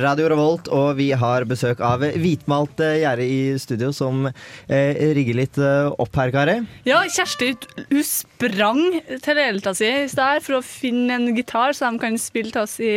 [0.02, 4.30] Radio Revolt, og vi har besøk av hvitmalt gjerde i studio som
[4.70, 6.56] eh, rigger litt eh, opp her, Kari.
[6.88, 7.50] Ja, Kjersti
[7.90, 8.80] hun sprang
[9.20, 12.62] til leiligheta si i stad for å finne en gitar så de kan spille til
[12.62, 12.94] oss i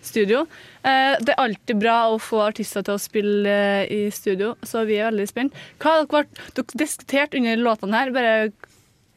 [0.00, 0.44] studio.
[0.84, 4.86] Eh, Det er alltid bra å få artister til å spille eh, i studio, så
[4.86, 5.52] vi er veldig spent.
[5.82, 8.14] Hva har dere, dere diskutert under låtene her?
[8.14, 8.36] Bare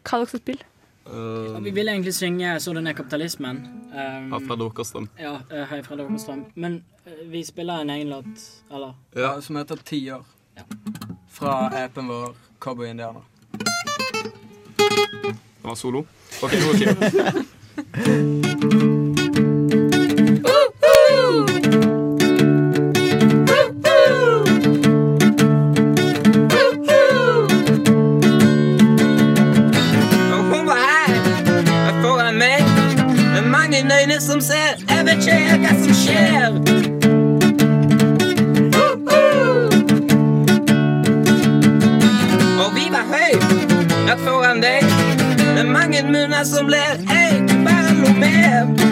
[0.09, 0.65] hva dere skal spille?
[1.13, 3.57] Ja, vi ville egentlig synge 'Så den er kapitalismen'.
[4.17, 5.09] Um, av fra Åkerstrøm.
[5.19, 6.45] Ja, eh, hei fra Åkerstrøm.
[6.55, 8.93] Men eh, vi spiller en egen låt, eller?
[9.15, 10.25] Ja, som heter 'Tiår'.
[10.57, 10.63] Ja.
[11.29, 13.21] Fra EP-en vår Cowboy Indianer.
[15.31, 16.05] Det var solo.
[16.43, 17.45] OK, nå er det
[34.17, 34.55] øyne som ser.
[34.89, 36.49] Jeg vet ikke hva som skjer.
[42.63, 43.33] Og vi var høy
[44.07, 44.83] rett foran deg
[45.55, 46.97] med mange munner som ler.
[47.47, 48.86] Du bare lo mer.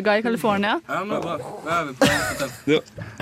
[0.00, 0.76] Bølger i California.
[0.88, 1.34] Ja, nå er bra.
[1.64, 2.80] Da er vi på en hotell.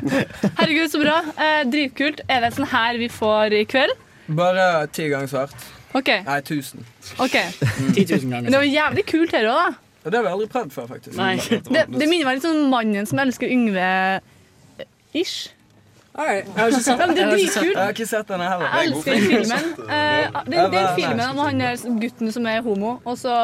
[0.61, 1.17] Herregud, så bra.
[1.35, 2.23] Eh, dritkult.
[2.29, 3.95] Er det sånn her vi får i kveld?
[4.39, 5.69] Bare ti ganger svart.
[5.97, 6.21] Okay.
[6.27, 6.83] Nei, tusen.
[7.17, 8.43] ok 10 000 ganger.
[8.45, 9.85] Men det var jævlig kult her òg, da.
[10.05, 11.17] Ja, det har vi aldri prøvd før, faktisk.
[11.17, 11.37] Nei.
[11.41, 13.87] Det, det minner meg litt sånn mannen som elsker Yngve
[15.17, 15.49] Ish.
[16.19, 17.15] Nei, jeg har ikke sett- den.
[17.17, 17.73] det er dritkult.
[17.73, 18.69] Jeg har ikke sett denne heller.
[18.75, 19.67] Jeg elsker filmen.
[19.87, 23.35] Eh, det, det er filmen om han gutten som er homo, og så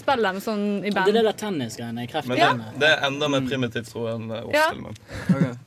[0.00, 2.06] spiller de sånn i Det er det der tennisgreiene.
[2.26, 4.54] Men det, det er enda mer primitivt, tror jeg, enn oss.
[4.54, 4.70] Ja.
[4.74, 5.66] til og.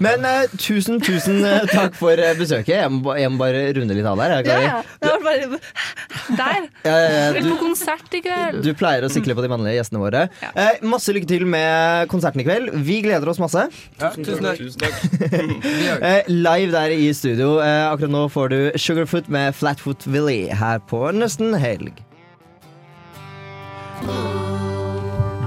[0.00, 2.72] Men uh, tusen, tusen uh, takk for uh, besøket.
[2.78, 4.38] Jeg må, jeg må bare runde litt av der.
[4.38, 4.78] jeg, Ja, ja.
[5.02, 5.60] Det var bare
[6.40, 6.66] Der.
[6.84, 8.60] Ja, ja, ja, Vi er på konsert i kveld.
[8.64, 10.26] Du pleier å sikle på de mannlige gjestene våre.
[10.50, 12.70] Eh, masse lykke til med konserten i kveld.
[12.86, 13.66] Vi gleder oss masse.
[14.00, 14.60] Ja, tusen takk.
[14.60, 15.00] Tusen takk.
[16.10, 17.58] Eh, live der i studio.
[17.62, 21.98] Eh, akkurat nå får du Sugarfoot med Flatfoot Willy her på Nesten Helg.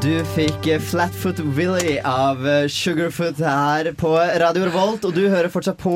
[0.03, 4.09] Du fikk Flatfoot Willy av Sugarfoot her på
[4.41, 5.93] Radio Revolt, og du hører fortsatt på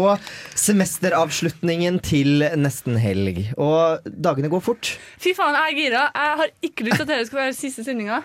[0.58, 3.42] semesteravslutningen til nesten helg.
[3.60, 4.94] Og dagene går fort.
[5.20, 6.06] Fy faen, jeg er gira.
[6.16, 8.22] Jeg har ikke lyst til at dette skal være siste sendinga.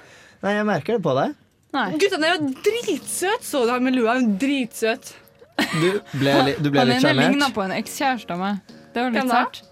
[0.46, 1.34] Nei, jeg merker det på deg.
[1.98, 3.42] Guttene er jo dritsøte.
[3.48, 4.14] Så du han med lua?
[4.20, 5.12] Han Dritsøt.
[5.82, 7.28] Du ble, li- du ble Han litt ene sjarmert.
[7.34, 8.62] ligna på en ekskjæreste av meg.
[8.94, 9.62] Det var litt sært.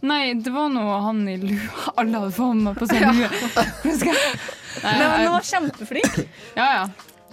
[0.00, 1.92] Nei, det var nå han i lua.
[1.98, 3.28] Alle hadde fått meg på seg lue.
[3.28, 3.64] Ja.
[4.78, 6.18] Nei, Men han var kjempeflink.
[6.54, 6.84] Ja, ja.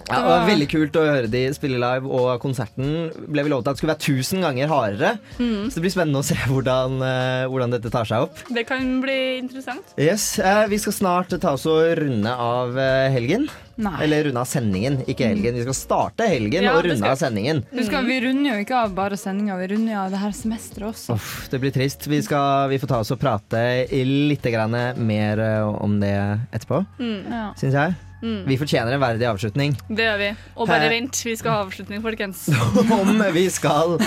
[0.05, 3.71] Ja, det var veldig kult å høre de spille live, og konserten ble vi lovet
[3.71, 5.15] at skulle være tusen ganger hardere.
[5.39, 5.65] Mm.
[5.71, 8.43] Så det blir spennende å se hvordan, eh, hvordan dette tar seg opp.
[8.53, 9.95] Det kan bli interessant.
[9.97, 13.49] Yes, eh, Vi skal snart ta oss og runde av eh, helgen.
[13.77, 13.95] Nei.
[14.05, 15.57] Eller runde av sendingen, ikke helgen.
[15.57, 17.65] Vi skal starte helgen Ja, og runde av sendingen.
[17.75, 20.93] Husk vi runder jo ikke av bare sendinga, vi runder jo av det her semesteret
[20.93, 21.17] også.
[21.17, 22.07] Uff, det blir trist.
[22.07, 24.47] Vi, skal, vi får ta oss og prate litt
[24.95, 25.41] mer
[25.81, 26.15] om det
[26.53, 27.23] etterpå, Mm.
[27.31, 27.53] Ja.
[27.59, 27.95] syns jeg.
[28.21, 28.45] Mm.
[28.47, 29.75] Vi fortjener en verdig avslutning.
[29.87, 30.29] Det gjør vi.
[30.55, 32.45] Og bare vent, vi skal ha avslutning, folkens.
[32.99, 33.97] Om vi skal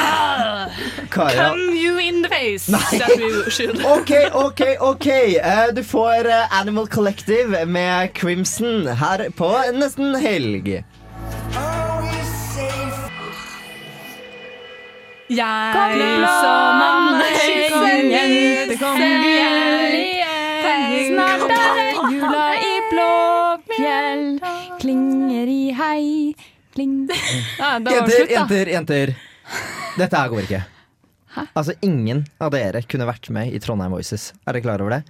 [1.12, 1.36] Kari.
[1.36, 2.68] Come you in the face!
[2.72, 2.98] Nei.
[2.98, 3.68] That we.
[3.94, 5.06] OK, OK, OK.
[5.08, 10.82] Eh, Du får eh, Animal Collective med Crimson her på nesten helg.
[15.28, 17.42] Jeg som Anders,
[17.72, 18.96] kom, jente, kom,
[21.08, 21.87] Snart er
[23.78, 24.40] Blåfjell,
[24.80, 26.34] klinger i hei,
[26.74, 27.08] kling
[27.58, 28.34] ja, det var Jenter, slutt, da.
[28.34, 29.12] jenter, jenter.
[29.98, 30.60] Dette her går ikke.
[31.54, 34.32] Altså, ingen av dere kunne vært med i Trondheim Voices.
[34.42, 35.00] Er dere klar over det?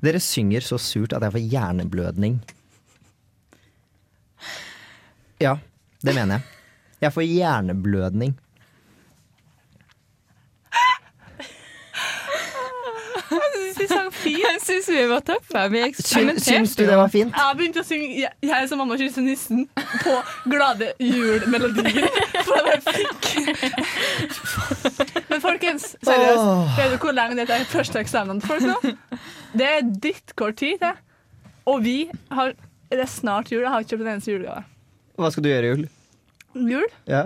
[0.00, 2.38] Dere synger så surt at jeg får hjerneblødning.
[5.44, 5.58] Ja,
[6.00, 6.48] det mener jeg.
[7.04, 8.32] Jeg får hjerneblødning.
[13.26, 14.38] Jeg syns vi sang fint.
[14.42, 15.62] Jeg syns vi var tøffe.
[15.72, 17.32] Vi Syns, du det var fint?
[17.36, 19.64] Jeg begynte å synge 'Jeg, jeg som mamma kysser nissen'
[20.02, 20.14] på
[20.50, 22.08] glade julemelodier.
[22.46, 23.22] For jeg fikk
[25.30, 28.94] Men folkens, seriøst, vet du hvor lenge dette er første eksamen for folk nå?
[29.56, 30.94] Det er drittkort tid til.
[31.66, 31.98] Og vi
[32.30, 32.54] har
[32.90, 33.62] Det er snart jul.
[33.64, 34.62] Jeg har ikke kjøpt en eneste julegave.
[35.18, 35.88] Hva skal du gjøre i jul?
[36.70, 36.84] Jul?
[37.10, 37.22] Ja.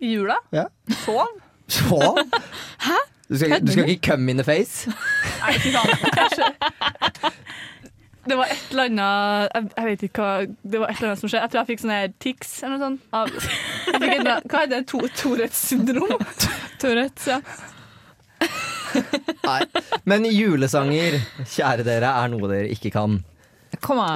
[0.00, 0.36] I jula?
[0.54, 0.68] ja.
[1.04, 1.26] Sov?
[1.68, 2.18] Sov?
[2.86, 2.98] Hæ?
[3.28, 4.88] Du skal, du skal ikke come in the face?
[5.42, 5.90] Nei, ikke sant.
[6.16, 7.32] Kanskje.
[8.28, 11.20] Det var et eller annet jeg, jeg vet ikke hva Det var et eller annet
[11.22, 11.42] som skjedde.
[11.44, 13.06] Jeg tror jeg fikk sånn her tics eller noe sånt.
[13.16, 13.32] Av,
[13.88, 14.80] jeg fikk et, hva er det?
[14.92, 16.24] To, Tourettes syndrom?
[16.82, 17.40] Tourettes, ja.
[19.44, 19.62] Nei.
[20.08, 23.20] Men julesanger, kjære dere, er noe dere ikke kan.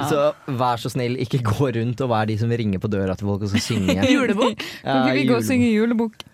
[0.09, 0.21] Så
[0.59, 3.45] vær så snill, ikke gå rundt og vær de som ringer på døra til folk
[3.45, 3.95] og skal synge.
[4.15, 4.65] Julebukk?
[4.81, 6.25] Kan ikke vi gå og synge julebukk?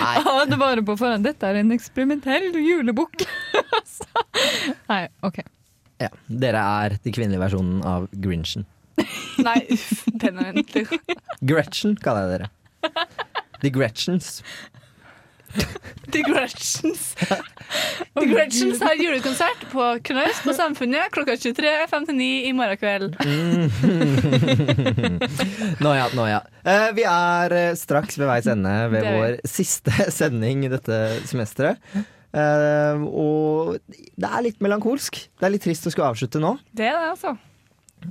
[0.00, 0.14] Nei.
[0.50, 3.24] det bare på forhånd Dette er en eksperimentell julebukk.
[4.90, 5.40] Nei, OK.
[6.02, 8.66] Ja, dere er de kvinnelige versjonen av Grinchen.
[9.42, 10.84] Nei, uff, den er egentlig
[11.42, 12.50] Gretchen kaller jeg dere.
[13.62, 14.36] The Gretchens.
[16.14, 17.14] The Gretchens.
[18.14, 23.16] The Gretchens har julekonsert på Knaus på Samfunnet klokka 23.59 i morgen kveld.
[25.84, 26.40] Nå ja, nå ja.
[26.64, 31.80] Eh, vi er eh, straks ved veis ende ved Det vår siste sending dette semesteret.
[32.34, 35.18] Eh, og det er litt melankolsk.
[35.38, 36.54] Det er litt trist å skulle avslutte nå.
[36.72, 37.34] Det er det, altså.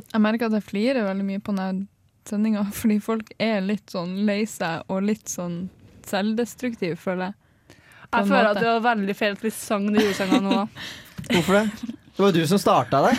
[0.01, 1.87] Jeg merker at jeg flirer veldig mye på denne
[2.27, 5.65] sendinga, fordi folk er litt sånn lei seg og litt sånn
[6.09, 7.77] selvdestruktive, føler jeg.
[8.13, 8.51] På Jeg føler måte.
[8.51, 10.65] at det var veldig feil at vi sang de julesangene nå.
[11.33, 11.93] Hvorfor det?
[12.13, 13.13] Det var jo du som starta det.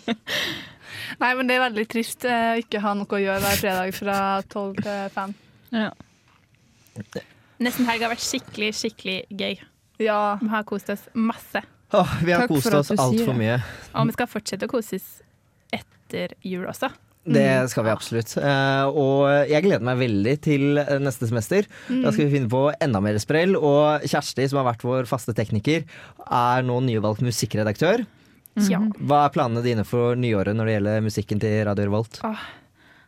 [1.20, 3.96] Nei, men det er veldig trist eh, å ikke ha noe å gjøre hver fredag
[3.96, 5.34] fra 12 til 5.
[7.60, 9.58] Nesten helg har vært skikkelig, skikkelig gøy.
[10.00, 10.20] Ja.
[10.40, 11.64] Vi har kost oss masse.
[11.92, 13.58] Åh, vi har kost oss altfor mye.
[13.98, 15.08] Og vi skal fortsette å koses
[15.74, 16.88] etter jul også.
[17.34, 18.36] Det skal vi absolutt.
[18.36, 21.68] Eh, og jeg gleder meg veldig til neste semester.
[21.88, 22.02] Mm.
[22.04, 23.56] Da skal vi finne på enda mer sprell.
[23.58, 25.86] Og Kjersti, som har vært vår faste tekniker,
[26.26, 28.04] er nå nyvalgt musikkredaktør.
[28.68, 28.80] Ja.
[28.98, 32.20] Hva er planene dine for nyåret når det gjelder musikken til Radio Revolt?
[32.26, 32.44] Åh,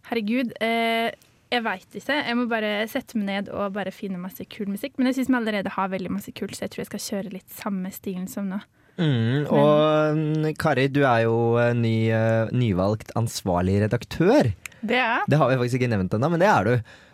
[0.08, 0.54] herregud.
[0.62, 1.10] Eh,
[1.52, 2.14] jeg veit ikke.
[2.16, 4.96] Jeg må bare sette meg ned og bare finne masse kul musikk.
[4.96, 7.34] Men jeg syns vi allerede har veldig masse kult, så jeg tror jeg skal kjøre
[7.34, 8.62] litt samme stilen som nå.
[9.00, 14.50] Mm, og mm, Kari, du er jo eh, ny, eh, nyvalgt ansvarlig redaktør.
[14.82, 15.22] Det er.
[15.30, 16.72] Det har vi faktisk ikke nevnt ennå, men det er du.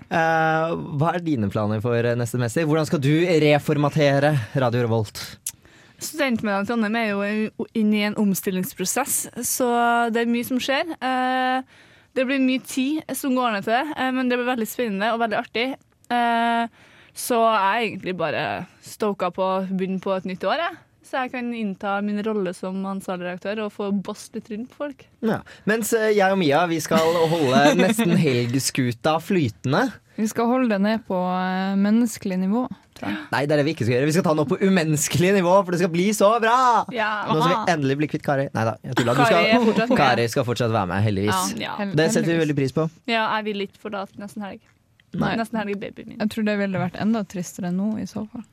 [0.09, 2.65] Eh, hva er dine planer for eh, neste messe?
[2.67, 3.13] Hvordan skal du
[3.45, 5.21] reformatere Radio Revolt?
[5.99, 9.17] Studentmediene i Trondheim er jo inne i en omstillingsprosess,
[9.47, 9.69] så
[10.15, 10.95] det er mye som skjer.
[10.99, 11.85] Eh,
[12.19, 15.13] Det blir mye tid som går ned til det, eh, men det blir veldig spennende
[15.15, 15.67] og veldig artig.
[17.19, 18.43] Så jeg er egentlig bare
[18.83, 20.77] stoka på å begynne på et nytt år, jeg.
[21.09, 24.83] Så jeg kan innta min rolle som ansvarlig redaktør og få boss litt rundt på
[24.83, 25.07] folk.
[25.25, 25.39] Ja.
[25.69, 29.87] Mens eh, jeg og Mia vi skal holde nesten helgskuta flytende.
[30.19, 32.67] Vi skal holde det ned på eh, menneskelig nivå.
[32.99, 34.09] Nei, det er det vi ikke skal gjøre.
[34.11, 36.59] Vi skal ta den opp på umenneskelig nivå, for det skal bli så bra!
[36.93, 37.11] Ja.
[37.31, 38.49] Nå skal vi endelig bli kvitt Kari.
[38.57, 39.15] Nei da, jeg tulla.
[39.17, 39.95] Kari skal.
[40.03, 41.55] Kari skal fortsatt være med, heldigvis.
[41.63, 41.89] Ja, ja.
[42.03, 42.89] Det setter vi veldig pris på.
[43.09, 44.61] Ja, jeg vil ikke forlate nesten helg.
[45.17, 45.33] Nei.
[45.41, 46.21] Nesten helg babyen min.
[46.21, 48.45] Jeg tror det ville vært enda tristere nå, i så fall.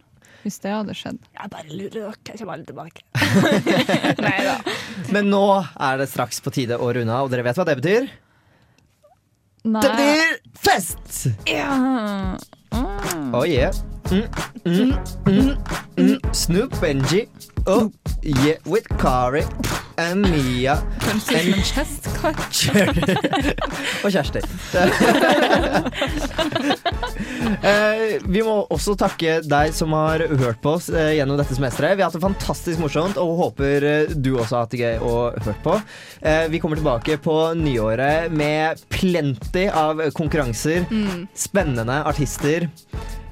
[0.45, 1.17] Hvis det hadde skjedd.
[1.33, 2.11] Jeg bare lurer dere.
[2.29, 3.01] Jeg kommer aldri tilbake.
[4.27, 4.57] Nei da.
[5.15, 5.45] Men nå
[5.87, 8.11] er det straks på tide å runde av, og dere vet hva det betyr?
[9.65, 9.81] Nei.
[9.81, 10.37] Det betyr
[10.67, 11.25] fest!
[11.49, 11.73] Ja.
[13.33, 13.73] Oh yeah.
[14.11, 14.27] Mm,
[14.65, 14.93] mm,
[15.25, 15.55] mm,
[15.97, 16.33] mm.
[16.37, 17.25] Snoop Benji.
[17.65, 17.89] Oh
[18.21, 19.41] yeah, with Kari
[19.97, 20.77] and Mia.
[21.03, 22.51] Kanskje and en chestkart.
[24.03, 24.43] og.
[27.65, 31.95] Eh, vi må også takke deg som har hørt på oss eh, gjennom dette semesteret.
[31.97, 35.05] Vi har hatt det fantastisk morsomt og håper eh, du også har hatt det gøy
[35.05, 35.75] og hørt på.
[36.51, 41.27] Vi kommer tilbake på nyåret med plenty av konkurranser, Mm.
[41.37, 42.67] spennende artister,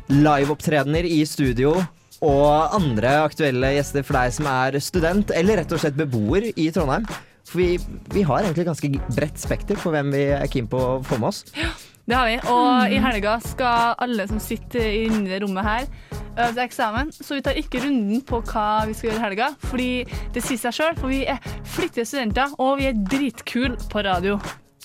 [0.09, 1.75] liveopptredener i studio.
[2.23, 6.69] Og andre aktuelle gjester for deg som er student eller rett og slett beboer i
[6.71, 7.07] Trondheim.
[7.43, 7.73] For vi,
[8.15, 11.33] vi har egentlig ganske bredt spekter på hvem vi er keen på å få med
[11.33, 11.43] oss.
[11.57, 11.73] Ja,
[12.07, 12.37] Det har vi.
[12.51, 15.85] Og i helga skal alle som sitter inne i det rommet her,
[16.37, 17.11] øve til eksamen.
[17.15, 19.91] Så vi tar ikke runden på hva vi skal gjøre i helga, fordi
[20.35, 20.97] det sier seg sjøl.
[20.99, 21.43] For vi er
[21.75, 24.39] flittige studenter, og vi er dritkule på radio.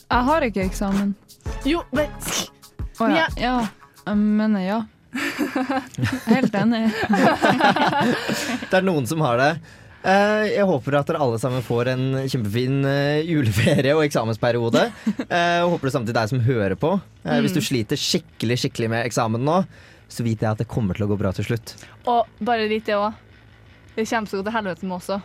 [0.08, 1.14] Jeg har ikke eksamen.
[1.68, 2.10] Jo, men
[2.98, 3.26] Å ja.
[3.26, 3.26] Ja.
[3.38, 3.58] ja.
[4.08, 4.78] Jeg mener ja.
[6.28, 6.84] Helt enig.
[8.70, 9.50] Det er noen som har det.
[10.04, 14.84] Eh, Jeg håper at dere alle sammen får en kjempefin eh, juleferie og eksamensperiode.
[15.26, 16.92] Eh, Og håper det samme til deg som hører på.
[17.24, 17.68] Hvis du Mm.
[17.70, 19.62] sliter skikkelig skikkelig med eksamen nå,
[20.08, 21.74] så vit jeg at det kommer til å gå bra til slutt.
[22.06, 23.12] Og bare vit det òg.
[23.96, 25.18] Det kommer til å gå til helvete med også.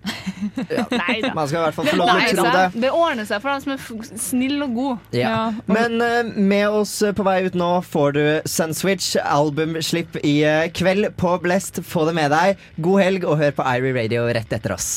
[1.00, 1.32] Nei da.
[1.36, 2.82] Man skal i hvert fall få lov til å tro det.
[2.86, 5.12] Det ordner seg for dem som er snill og god.
[5.16, 5.36] Ja.
[5.70, 11.12] Men uh, med oss på vei ut nå får du Sunswitch, albumslipp i uh, kveld
[11.20, 11.82] på Blest.
[11.86, 12.60] Få det med deg.
[12.80, 14.92] God helg, og hør på Irie Radio rett etter oss.